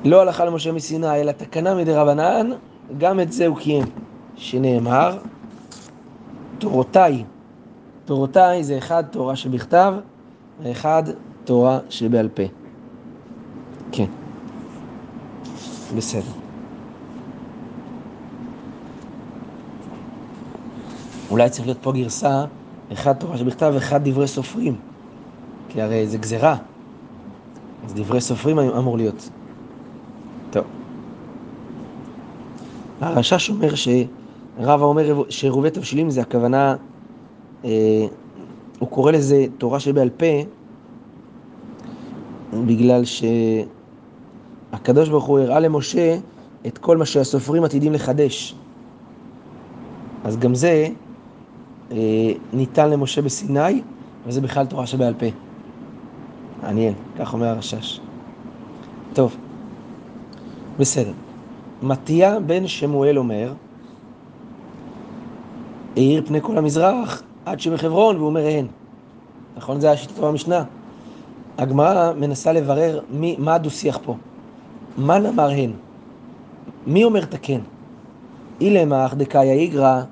לא 0.05 0.21
הלכה 0.21 0.45
למשה 0.45 0.73
מסיני, 0.73 1.21
אלא 1.21 1.33
תקנה 1.33 1.75
מדי 1.75 1.95
רבנן, 1.95 2.51
גם 2.99 3.21
את 3.21 3.33
זה 3.33 3.47
הוא 3.47 3.57
קיים, 3.57 3.85
שנאמר, 4.37 5.19
תורותיי, 6.59 7.25
תורותיי 8.05 8.65
זה 8.65 8.79
אחד 8.79 9.05
תורה 9.11 9.37
שבכתב, 9.37 9.95
ואחד 10.63 11.03
תורה 11.49 11.79
שבעל 11.91 12.29
פה. 12.29 12.43
כן, 13.93 14.05
בסדר. 15.97 16.31
אולי 21.31 21.51
צריך 21.51 21.67
להיות 21.67 21.79
פה 21.83 21.93
גרסה, 21.93 22.45
אחד 22.93 23.13
תורה 23.13 23.39
שבכתב 23.39 23.71
ואחד 23.75 24.09
דברי 24.09 24.29
סופרים, 24.29 24.77
כי 25.69 25.83
הרי 25.83 26.09
זה 26.09 26.19
גזירה, 26.19 26.57
אז 27.85 27.95
דברי 27.95 28.21
סופרים 28.21 28.59
אמור 28.59 28.97
להיות. 28.97 29.31
טוב. 30.51 30.65
הרשש 33.01 33.51
אומר 33.51 33.75
שרבא 33.75 34.85
אומר 34.85 35.23
שעירובי 35.29 35.71
תבשילים 35.71 36.11
זה 36.11 36.21
הכוונה, 36.21 36.77
אה, 37.65 38.07
הוא 38.79 38.89
קורא 38.89 39.13
לזה 39.13 39.47
תורה 39.59 39.81
שבעל 39.81 40.11
פה, 40.11 40.58
בגלל 42.53 43.03
שהקדוש 44.73 45.09
ברוך 45.09 45.25
הוא 45.25 45.39
הראה 45.39 45.61
למשה 45.61 46.19
את 46.67 46.79
כל 46.79 46.97
מה 46.97 47.07
שהסופרים 47.07 47.65
עתידים 47.65 47.93
לחדש. 47.93 48.55
אז 50.25 50.39
גם 50.39 50.55
זה 50.55 50.89
אה, 51.93 51.97
ניתן 52.53 52.91
למשה 52.91 53.23
בסיני, 53.23 53.83
וזה 54.27 54.41
בכלל 54.41 54.67
תורה 54.67 54.87
שבעל 54.87 55.15
פה. 55.15 55.27
מעניין, 56.63 56.95
כך 57.19 57.33
אומר 57.33 57.47
הרשש. 57.47 58.01
טוב, 59.13 59.37
בסדר. 60.79 61.13
מתיה 61.83 62.41
בן 62.41 62.67
שמואל 62.67 63.19
אומר, 63.19 63.53
האיר 65.97 66.23
פני 66.27 66.41
כל 66.41 66.59
המזרח 66.59 67.23
עד 67.45 67.61
שבחברון, 67.61 68.17
והוא 68.17 68.27
אומר 68.27 68.47
אין. 68.47 68.67
נכון? 69.57 69.81
זה 69.81 69.87
היה 69.87 69.97
שיטתו 69.97 70.23
במשנה. 70.23 70.65
הגמרא 71.59 72.13
מנסה 72.13 72.53
לברר 72.53 73.01
מי, 73.11 73.37
מה 73.39 73.55
הדו-שיח 73.55 73.99
פה. 74.05 74.17
מה 74.97 75.19
נאמר 75.19 75.51
הן? 75.51 75.71
מי 76.87 77.05
אומר 77.05 77.23
את 77.23 77.35
הכן? 77.35 77.61
אילמה 78.61 79.09
דקאיה 79.15 79.53
איגרא, 79.53 80.03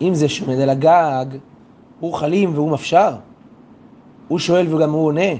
אם 0.00 0.14
זה 0.14 0.28
שעומד 0.28 0.60
על 0.60 0.70
הגג, 0.70 1.26
הוא 2.00 2.14
חלים 2.14 2.54
והוא 2.54 2.70
מפשר, 2.70 3.14
הוא 4.28 4.38
שואל 4.38 4.74
וגם 4.74 4.92
הוא 4.92 5.06
עונה. 5.06 5.30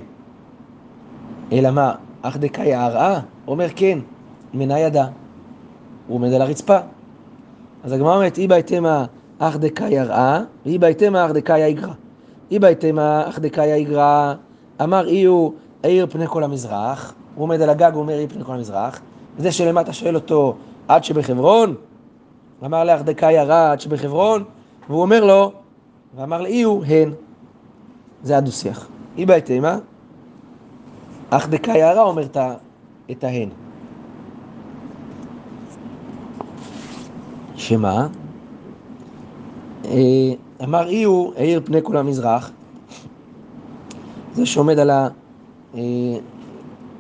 אלא 1.53 1.71
מה, 1.71 1.95
אך 2.23 2.37
דקאיה 2.37 2.87
ארעה? 2.87 3.21
אומר 3.47 3.67
כן, 3.77 3.99
מנה 4.55 4.79
ידה. 4.79 5.07
הוא 6.07 6.17
עומד 6.17 6.33
על 6.33 6.43
הרצפה. 6.43 6.79
אז 7.85 7.93
הגמרא 7.93 8.15
אומרת, 8.15 8.39
אי 8.39 8.47
בהתמה 8.47 9.05
אך 9.39 9.57
דקאיה 9.57 10.03
ארעה, 10.03 10.43
ואי 10.67 10.79
בהתמה 10.79 11.27
אך 11.27 11.31
דקאיה 11.31 11.67
איגרא. 11.67 11.93
אי 12.51 12.59
בהתמה 12.59 13.29
אך 13.29 13.39
דקאיה 13.39 13.75
איגרא, 13.75 14.35
אמר 14.83 15.09
אי 15.09 15.25
הוא 15.25 15.53
העיר 15.85 16.07
פני 16.11 16.27
כל 16.27 16.45
המזרח, 16.45 17.15
הוא 17.35 17.43
עומד 17.43 17.61
על 17.61 17.71
הגג, 17.71 17.91
הוא 17.95 18.03
אומר 18.03 18.15
העיר 18.15 18.29
פני 18.29 18.45
כל 18.45 18.55
המזרח, 18.55 19.01
וזה 19.37 19.53
שלמטה 19.53 19.93
שואל 19.93 20.15
אותו, 20.15 20.57
עד 20.89 21.05
שבחברון? 21.05 21.75
אמר 22.65 22.85
לאך 22.85 23.03
דקאיה 23.03 23.45
רע 23.45 23.73
עד 23.73 23.81
שבחברון, 23.81 24.45
והוא 24.89 25.03
אומר 25.03 25.25
לו, 25.25 25.53
ואמר 26.17 26.43
לאי 26.43 26.63
הוא 26.63 26.85
הן. 26.85 27.13
זה 28.23 28.37
הדו-שיח. 28.37 28.89
אי 29.17 29.27
בהתמה, 29.27 29.79
אך 31.31 31.49
דקאיה 31.49 31.93
רע 31.93 32.03
אומר 32.03 32.27
את 33.11 33.25
ההן. 33.25 33.49
שמה? 37.57 38.07
אה, 39.85 39.91
אמר 40.65 40.89
אי 40.89 41.03
הוא 41.03 41.33
העיר 41.37 41.61
פני 41.65 41.79
כל 41.83 41.97
המזרח, 41.97 42.51
זה 44.35 44.47
שעומד 44.47 44.79
על, 44.79 44.91
ה, 44.91 45.09
אה, 45.75 45.81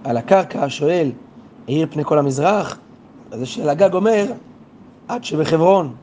על 0.05 0.17
הקרקע 0.17 0.65
שואל, 0.69 1.11
העיר 1.69 1.87
פני 1.91 2.05
כל 2.05 2.19
המזרח, 2.19 2.79
זה 3.33 3.47
שעל 3.47 3.69
הגג 3.69 3.95
אומר, 3.95 4.27
עד 5.09 5.25
שבחברון. 5.25 5.95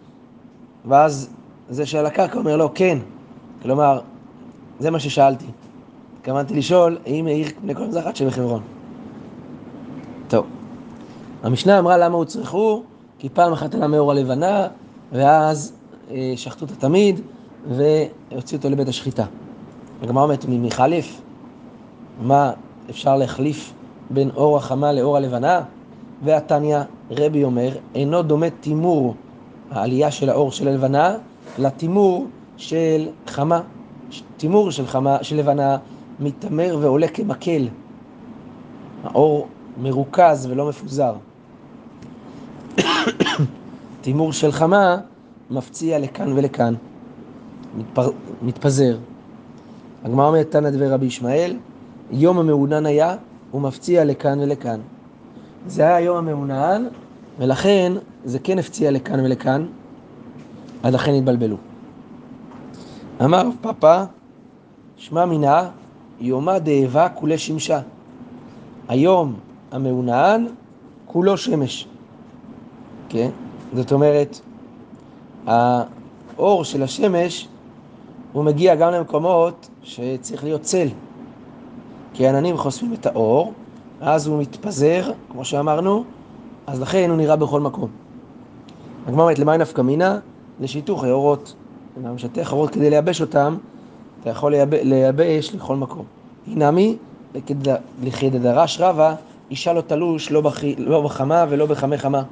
ואז 0.87 1.29
זה 1.69 1.85
שעל 1.85 2.05
הקרקע 2.05 2.37
אומר 2.37 2.55
לו, 2.55 2.71
כן. 2.75 2.97
כלומר, 3.61 3.99
זה 4.79 4.91
מה 4.91 4.99
ששאלתי. 4.99 5.45
התכוונתי 6.19 6.53
לשאול, 6.53 6.97
האם 7.05 7.27
העיר 7.27 7.47
פני 7.61 7.75
כל 7.75 7.83
המזרח 7.83 8.05
עד 8.05 8.15
שבחברון. 8.15 8.61
טוב. 10.27 10.45
המשנה 11.43 11.79
אמרה 11.79 11.97
למה 11.97 12.15
הוצרכו, 12.15 12.83
כי 13.19 13.29
פעם 13.29 13.53
אחת 13.53 13.75
עלה 13.75 13.87
מאור 13.87 14.11
הלבנה, 14.11 14.67
ואז 15.11 15.73
אה, 16.11 16.33
שחטו 16.35 16.65
את 16.65 16.71
התמיד, 16.71 17.19
והוציאו 17.69 18.57
אותו 18.57 18.69
לבית 18.69 18.87
השחיטה. 18.87 19.25
הגמרא 20.01 20.23
אומרת, 20.23 20.45
מי 20.45 20.71
חליף? 20.71 21.21
מה 22.21 22.51
אפשר 22.89 23.15
להחליף 23.15 23.73
בין 24.09 24.29
אור 24.35 24.57
החמה 24.57 24.91
לאור 24.91 25.17
הלבנה? 25.17 25.61
והתניא, 26.23 26.79
רבי 27.11 27.43
אומר, 27.43 27.69
אינו 27.95 28.21
דומה 28.21 28.49
תימור, 28.49 29.15
העלייה 29.71 30.11
של 30.11 30.29
האור 30.29 30.51
של 30.51 30.67
הלבנה, 30.67 31.15
לתימור 31.57 32.27
של 32.57 33.07
חמה. 33.27 33.61
תימור 34.37 34.71
של 34.71 34.87
חמה, 34.87 35.17
של 35.21 35.35
לבנה, 35.35 35.77
מתעמר 36.19 36.77
ועולה 36.81 37.07
כמקל. 37.07 37.67
האור 39.03 39.47
מרוכז 39.81 40.47
ולא 40.49 40.69
מפוזר. 40.69 41.13
תימור 44.01 44.33
של 44.33 44.51
חמה 44.51 44.97
מפציע 45.51 45.99
לכאן 45.99 46.33
ולכאן, 46.33 46.73
מתפר... 47.77 48.09
מתפזר. 48.41 48.97
הגמרא 50.05 50.27
אומרת 50.27 50.51
תנא 50.51 50.69
דבר 50.69 50.91
רבי 50.91 51.05
ישמעאל, 51.05 51.57
יום 52.11 52.37
המעונן 52.37 52.85
היה, 52.85 53.15
הוא 53.51 53.61
מפציע 53.61 54.05
לכאן 54.05 54.39
ולכאן. 54.39 54.79
זה 55.67 55.81
היה 55.81 55.99
יום 55.99 56.17
המעונן, 56.17 56.87
ולכן 57.39 57.93
זה 58.25 58.39
כן 58.39 58.59
הפציע 58.59 58.91
לכאן 58.91 59.19
ולכאן, 59.19 59.65
אז 60.83 60.93
לכן 60.93 61.13
התבלבלו. 61.13 61.57
אמר 63.23 63.49
פאפא, 63.61 64.03
שמע 64.97 65.25
מינה, 65.25 65.69
יומא 66.19 66.57
דאבה 66.57 67.09
כולי 67.09 67.37
שמשה. 67.37 67.81
היום 68.87 69.33
המעונן 69.71 70.45
כולו 71.05 71.37
שמש. 71.37 71.87
כן? 73.09 73.29
זאת 73.73 73.91
אומרת, 73.91 74.39
האור 75.47 76.63
של 76.63 76.83
השמש 76.83 77.47
הוא 78.33 78.43
מגיע 78.43 78.75
גם 78.75 78.91
למקומות 78.91 79.69
שצריך 79.85 80.43
להיות 80.43 80.61
צל. 80.61 80.87
כי 82.13 82.27
העננים 82.27 82.57
חושפים 82.57 82.93
את 82.93 83.05
האור, 83.05 83.53
אז 84.01 84.27
הוא 84.27 84.41
מתפזר, 84.41 85.11
כמו 85.31 85.45
שאמרנו, 85.45 86.03
אז 86.67 86.81
לכן 86.81 87.09
הוא 87.09 87.17
נראה 87.17 87.35
בכל 87.35 87.61
מקום. 87.61 87.89
הגמרא 89.07 89.21
אומרת, 89.21 89.39
למה 89.39 89.57
נפקא 89.57 89.81
מינה? 89.81 90.19
לשטוחי 90.59 91.09
עורות. 91.09 91.55
אתה 92.01 92.11
משטח 92.11 92.51
עורות 92.51 92.69
כדי 92.69 92.89
לייבש 92.89 93.21
אותם, 93.21 93.57
אתה 94.21 94.29
יכול 94.29 94.51
לייב... 94.51 94.73
לייבש 94.73 95.55
לכל 95.55 95.75
מקום. 95.75 96.05
אי 96.47 96.64
נמי, 96.64 96.97
לכדדרש 98.03 98.79
רבא, 98.79 99.15
אישה 99.51 99.73
לא 99.73 99.81
תלוש 99.81 100.31
לא, 100.31 100.41
בח... 100.41 100.63
לא 100.77 101.01
בחמה 101.01 101.45
ולא 101.49 101.65
בחמי 101.65 101.97
חמה. 101.97 102.23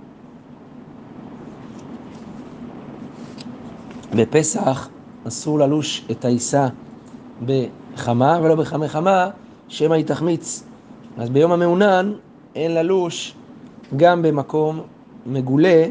בפסח 4.16 4.90
אסור 5.28 5.60
ללוש 5.60 6.06
את 6.12 6.26
העיסה 6.26 6.68
בחמה 7.46 8.40
ולא 8.44 8.56
בחמי 8.56 8.90
חמה, 8.90 9.30
שמא 9.68 9.94
היא 9.94 10.06
תחמיץ. 10.06 10.64
אז 11.18 11.30
ביום 11.30 11.52
המעונן 11.52 12.14
אין 12.56 12.74
ללוש 12.74 13.36
גם 13.96 14.22
במקום 14.22 14.82
מגולה, 15.26 15.86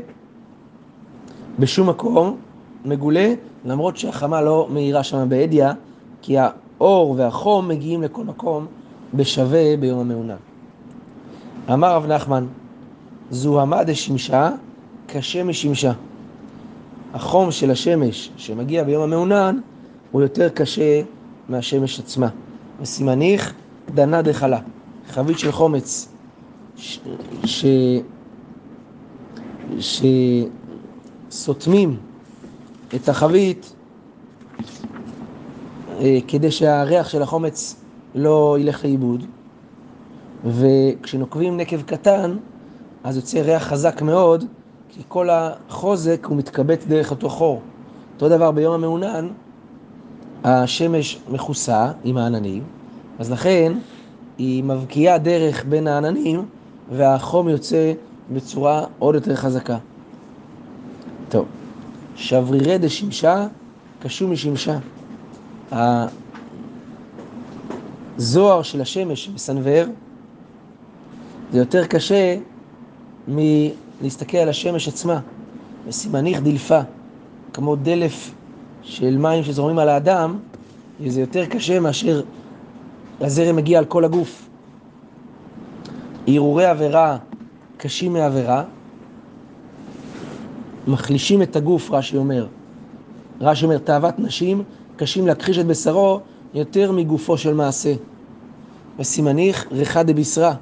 בשום 1.58 1.88
מקום 1.88 2.36
מגולה, 2.84 3.34
למרות 3.64 3.96
שהחמה 3.96 4.40
לא 4.40 4.68
מאירה 4.70 5.02
שם 5.02 5.28
באדיה, 5.28 5.72
כי 6.22 6.36
האור 6.38 7.14
והחום 7.18 7.68
מגיעים 7.68 8.02
לכל 8.02 8.24
מקום 8.24 8.66
בשווה 9.14 9.76
ביום 9.76 9.98
המעונן. 9.98 10.36
אמר 11.72 11.94
רב 11.94 12.06
נחמן, 12.06 12.46
זוהמה 13.30 13.84
דשמשה 13.84 14.50
קשה 15.06 15.44
משמשה. 15.44 15.92
החום 17.14 17.50
של 17.50 17.70
השמש 17.70 18.30
שמגיע 18.36 18.84
ביום 18.84 19.02
המעונן 19.02 19.58
הוא 20.12 20.22
יותר 20.22 20.48
קשה 20.48 21.02
מהשמש 21.48 22.00
עצמה. 22.00 22.28
וסימניך 22.80 23.52
דנה 23.94 24.22
דחלה, 24.22 24.60
חבית 25.08 25.38
של 25.38 25.52
חומץ 25.52 26.08
ש... 26.76 27.64
שסותמים 31.28 31.96
את 32.94 33.08
החבית 33.08 33.74
אה, 36.00 36.18
כדי 36.28 36.50
שהריח 36.50 37.08
של 37.08 37.22
החומץ 37.22 37.76
לא 38.14 38.56
ילך 38.60 38.84
לאיבוד, 38.84 39.24
וכשנוקבים 40.46 41.56
נקב 41.56 41.82
קטן, 41.82 42.36
אז 43.04 43.16
יוצא 43.16 43.38
ריח 43.38 43.62
חזק 43.62 44.02
מאוד, 44.02 44.44
כי 44.88 45.02
כל 45.08 45.28
החוזק 45.30 46.26
הוא 46.28 46.36
מתקבץ 46.36 46.84
דרך 46.86 47.10
אותו 47.10 47.28
חור. 47.28 47.62
אותו 48.14 48.28
דבר 48.28 48.50
ביום 48.50 48.74
המעונן, 48.74 49.28
השמש 50.44 51.18
מכוסה 51.30 51.92
עם 52.04 52.16
העננים, 52.16 52.62
אז 53.18 53.30
לכן 53.30 53.72
היא 54.38 54.64
מבקיעה 54.64 55.18
דרך 55.18 55.64
בין 55.68 55.86
העננים 55.86 56.46
והחום 56.96 57.48
יוצא 57.48 57.92
בצורה 58.32 58.84
עוד 58.98 59.14
יותר 59.14 59.36
חזקה. 59.36 59.78
טוב, 61.28 61.46
שברירי 62.16 62.78
דשמשה 62.78 63.46
קשו 64.00 64.28
משמשה. 64.28 64.78
הזוהר 68.18 68.62
של 68.62 68.80
השמש 68.80 69.30
מסנוור, 69.34 69.84
זה 71.52 71.58
יותר 71.58 71.86
קשה 71.86 72.36
מלהסתכל 73.28 74.36
על 74.36 74.48
השמש 74.48 74.88
עצמה, 74.88 75.20
וסימניך 75.88 76.40
דלפה, 76.40 76.80
כמו 77.52 77.76
דלף 77.76 78.30
של 78.82 79.18
מים 79.18 79.44
שזורמים 79.44 79.78
על 79.78 79.88
האדם, 79.88 80.38
זה 81.06 81.20
יותר 81.20 81.46
קשה 81.46 81.80
מאשר 81.80 82.22
הזרם 83.20 83.56
מגיע 83.56 83.78
על 83.78 83.84
כל 83.84 84.04
הגוף. 84.04 84.48
הרהורי 86.28 86.66
עבירה 86.66 87.18
קשים 87.76 88.12
מעבירה, 88.12 88.64
מחלישים 90.86 91.42
את 91.42 91.56
הגוף, 91.56 91.90
רש"י 91.90 92.16
אומר. 92.16 92.46
רש"י 93.40 93.64
אומר, 93.64 93.78
תאוות 93.78 94.18
נשים 94.18 94.62
קשים 94.96 95.26
להכחיש 95.26 95.58
את 95.58 95.66
בשרו 95.66 96.20
יותר 96.54 96.92
מגופו 96.92 97.38
של 97.38 97.54
מעשה. 97.54 97.94
וסימניך 98.98 99.66
ריחה 99.72 100.02
דבשרה, 100.02 100.54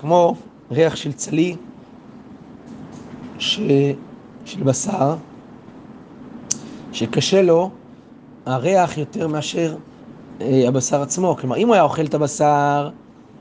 כמו 0.00 0.36
ריח 0.70 0.96
של 0.96 1.12
צלי, 1.12 1.56
ש... 3.38 3.60
של 4.44 4.62
בשר, 4.62 5.16
שקשה 6.94 7.42
לו 7.42 7.70
הריח 8.46 8.98
יותר 8.98 9.28
מאשר 9.28 9.76
אה, 10.40 10.64
הבשר 10.68 11.02
עצמו. 11.02 11.36
כלומר, 11.40 11.56
אם 11.56 11.66
הוא 11.66 11.74
היה 11.74 11.82
אוכל 11.82 12.04
את 12.04 12.14
הבשר 12.14 12.90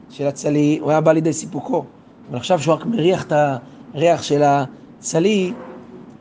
של 0.10 0.28
הצלי, 0.28 0.78
הוא 0.82 0.92
היה 0.92 1.02
בא 1.02 1.12
לידי 1.12 1.34
סיפוקו. 1.34 1.86
אבל 2.30 2.38
עכשיו 2.38 2.60
שהוא 2.60 2.74
רק 2.74 2.86
מריח 2.86 3.26
את 3.26 3.34
הריח 3.94 4.24
של 4.24 4.44
הצלי, 4.44 5.54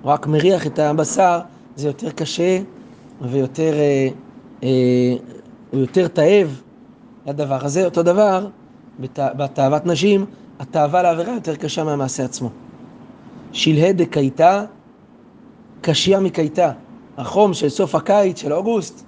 הוא 0.02 0.12
רק 0.12 0.26
מריח 0.26 0.66
את 0.66 0.78
הבשר, 0.78 1.40
זה 1.76 1.88
יותר 1.88 2.10
קשה 2.10 2.58
ויותר 3.20 3.72
אה, 3.72 4.08
אה, 4.62 5.16
יותר 5.72 6.08
תאב 6.08 6.60
לדבר 7.26 7.64
הזה. 7.64 7.84
אותו 7.84 8.02
דבר, 8.02 8.46
בת, 9.00 9.18
בתאוות 9.36 9.86
נשים, 9.86 10.26
התאווה 10.58 11.02
לעבירה 11.02 11.34
יותר 11.34 11.56
קשה 11.56 11.84
מהמעשה 11.84 12.24
עצמו. 12.24 12.50
שלהי 13.52 13.92
דקייתה, 13.92 14.64
קשייה 15.80 16.20
מקייתה. 16.20 16.72
החום 17.16 17.54
של 17.54 17.68
סוף 17.68 17.94
הקיץ, 17.94 18.40
של 18.40 18.52
אוגוסט, 18.52 19.04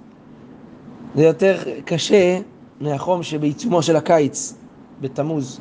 זה 1.15 1.23
יותר 1.23 1.57
קשה 1.85 2.39
מהחום 2.81 3.23
שבעיצומו 3.23 3.81
של 3.81 3.95
הקיץ, 3.95 4.53
בתמוז. 5.01 5.59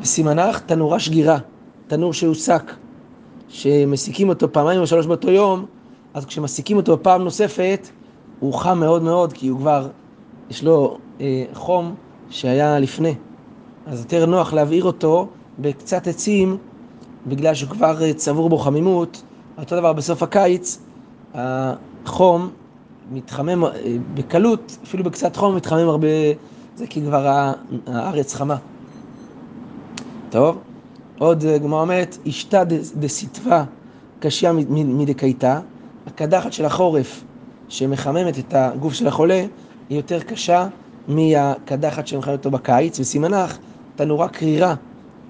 בסימנך 0.00 0.60
תנורה 0.60 0.98
שגירה, 1.00 1.38
תנור 1.86 2.12
שהוסק, 2.12 2.72
שמסיקים 3.48 4.28
אותו 4.28 4.52
פעמיים 4.52 4.80
או 4.80 4.86
שלוש 4.86 5.06
באותו 5.06 5.30
יום, 5.30 5.66
אז 6.14 6.26
כשמסיקים 6.26 6.76
אותו 6.76 7.02
פעם 7.02 7.24
נוספת, 7.24 7.88
הוא 8.40 8.54
חם 8.54 8.80
מאוד 8.80 9.02
מאוד, 9.02 9.32
כי 9.32 9.48
הוא 9.48 9.58
כבר, 9.58 9.88
יש 10.50 10.64
לו 10.64 10.98
אה, 11.20 11.44
חום 11.54 11.94
שהיה 12.30 12.78
לפני. 12.78 13.14
אז 13.86 14.00
יותר 14.00 14.26
נוח 14.26 14.52
להבעיר 14.52 14.84
אותו 14.84 15.28
בקצת 15.58 16.06
עצים, 16.06 16.56
בגלל 17.26 17.54
שהוא 17.54 17.70
כבר 17.70 18.02
אה, 18.02 18.14
צבור 18.14 18.48
בו 18.48 18.58
חמימות. 18.58 19.22
אותו 19.58 19.76
דבר 19.76 19.92
בסוף 19.92 20.22
הקיץ, 20.22 20.78
החום 21.34 22.50
מתחמם 23.12 23.64
אה, 23.64 23.70
בקלות, 24.14 24.78
אפילו 24.84 25.04
בקצת 25.04 25.36
חום 25.36 25.56
מתחמם 25.56 25.88
הרבה, 25.88 26.08
זה 26.76 26.86
כי 26.86 27.00
כבר 27.02 27.52
הארץ 27.86 28.34
חמה. 28.34 28.56
טוב, 30.30 30.58
עוד 31.18 31.44
אה, 31.44 31.58
גמרא 31.58 31.80
אומרת, 31.80 32.18
אשתה 32.28 32.62
דסיטבה 32.96 33.64
קשיה 34.20 34.52
מדקייתה, 34.70 35.60
הקדחת 36.06 36.52
של 36.52 36.64
החורף 36.64 37.24
שמחממת 37.68 38.38
את 38.38 38.54
הגוף 38.54 38.92
של 38.92 39.06
החולה 39.06 39.44
היא 39.88 39.96
יותר 39.96 40.20
קשה 40.20 40.66
מהקדחת 41.08 42.06
שמחממת 42.06 42.38
אותו 42.38 42.50
בקיץ, 42.50 43.00
וסימנך 43.00 43.58
תנורה 43.96 44.28
קרירה, 44.28 44.74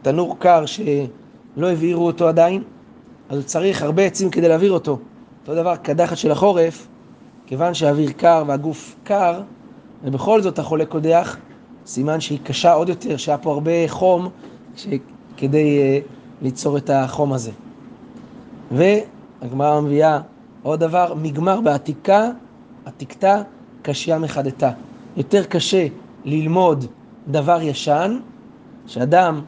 תנור 0.03 0.37
קר 0.39 0.67
שלא 0.67 1.71
הבעירו 1.71 2.07
אותו 2.07 2.29
עדיין, 2.29 2.63
אז 3.29 3.47
צריך 3.47 3.83
הרבה 3.83 4.03
עצים 4.03 4.31
כדי 4.31 4.49
להעביר 4.49 4.73
אותו. 4.73 4.99
אותו 5.49 5.61
דבר, 5.61 5.77
קדחת 5.77 6.17
של 6.17 6.31
החורף, 6.31 6.87
כיוון 7.47 7.75
שהאוויר 7.75 8.11
קר 8.13 8.45
והגוף 8.47 8.97
קר, 9.05 9.43
ובכל 10.05 10.43
זאת 10.43 10.59
החולה 10.59 10.87
קודח, 10.87 11.37
סימן 11.87 12.21
שהיא 12.21 12.39
קשה 12.45 12.73
עוד 12.73 12.89
יותר, 12.89 13.17
שהיה 13.17 13.39
פה 13.39 13.53
הרבה 13.53 13.71
חום 13.89 14.29
ש... 14.77 14.87
כדי 15.37 15.79
uh, 15.79 16.43
ליצור 16.43 16.77
את 16.77 16.91
החום 16.91 17.33
הזה. 17.33 17.51
והגמרא 18.71 19.81
מביאה 19.81 20.21
עוד 20.63 20.81
דבר, 20.81 21.15
מגמר 21.15 21.61
בעתיקה, 21.61 22.31
עתיקתה, 22.85 23.43
קשייה 23.83 24.19
מחדתה. 24.19 24.71
יותר 25.17 25.45
קשה 25.45 25.87
ללמוד 26.25 26.85
דבר 27.29 27.63
ישן, 27.63 28.19
שאדם 28.87 29.41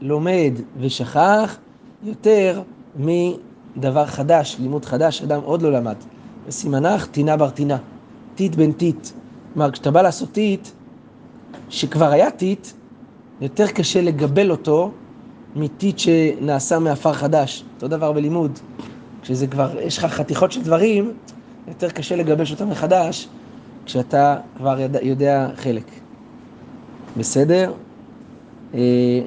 לומד 0.00 0.52
ושכח, 0.78 1.58
יותר 2.02 2.62
מדבר 3.76 4.06
חדש, 4.06 4.56
לימוד 4.60 4.84
חדש, 4.84 5.18
שאדם 5.18 5.40
עוד 5.44 5.62
לא 5.62 5.72
למד. 5.72 5.96
וסימנך 6.46 7.06
טינא 7.06 7.36
בר 7.36 7.50
טינא, 7.50 7.76
טיט 8.34 8.54
בן 8.54 8.72
טיט. 8.72 9.08
כלומר, 9.52 9.70
כשאתה 9.70 9.90
בא 9.90 10.02
לעשות 10.02 10.32
טיט, 10.32 10.68
שכבר 11.68 12.10
היה 12.10 12.30
טיט, 12.30 12.66
יותר 13.40 13.66
קשה 13.66 14.00
לגבל 14.00 14.50
אותו 14.50 14.90
מטיט 15.56 15.98
שנעשה 15.98 16.78
מעפר 16.78 17.12
חדש. 17.12 17.64
אותו 17.74 17.88
דבר 17.88 18.12
בלימוד. 18.12 18.58
כשזה 19.22 19.46
כבר, 19.46 19.80
יש 19.80 19.98
לך 19.98 20.04
חתיכות 20.04 20.52
של 20.52 20.62
דברים, 20.62 21.12
יותר 21.68 21.90
קשה 21.90 22.16
לגבש 22.16 22.52
אותם 22.52 22.70
מחדש, 22.70 23.28
כשאתה 23.84 24.36
כבר 24.56 24.80
יודע, 24.80 24.98
יודע 25.02 25.48
חלק. 25.56 25.84
בסדר? 27.16 27.72
אה, 28.74 29.20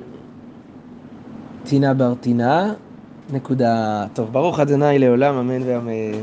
טינה 1.63 1.93
בר 1.93 2.13
טינה, 2.21 2.73
נקודה. 3.33 4.05
טוב, 4.13 4.33
ברוך 4.33 4.59
ה' 4.59 4.63
לעולם, 4.97 5.35
אמן 5.35 5.61
ואמן. 5.65 6.21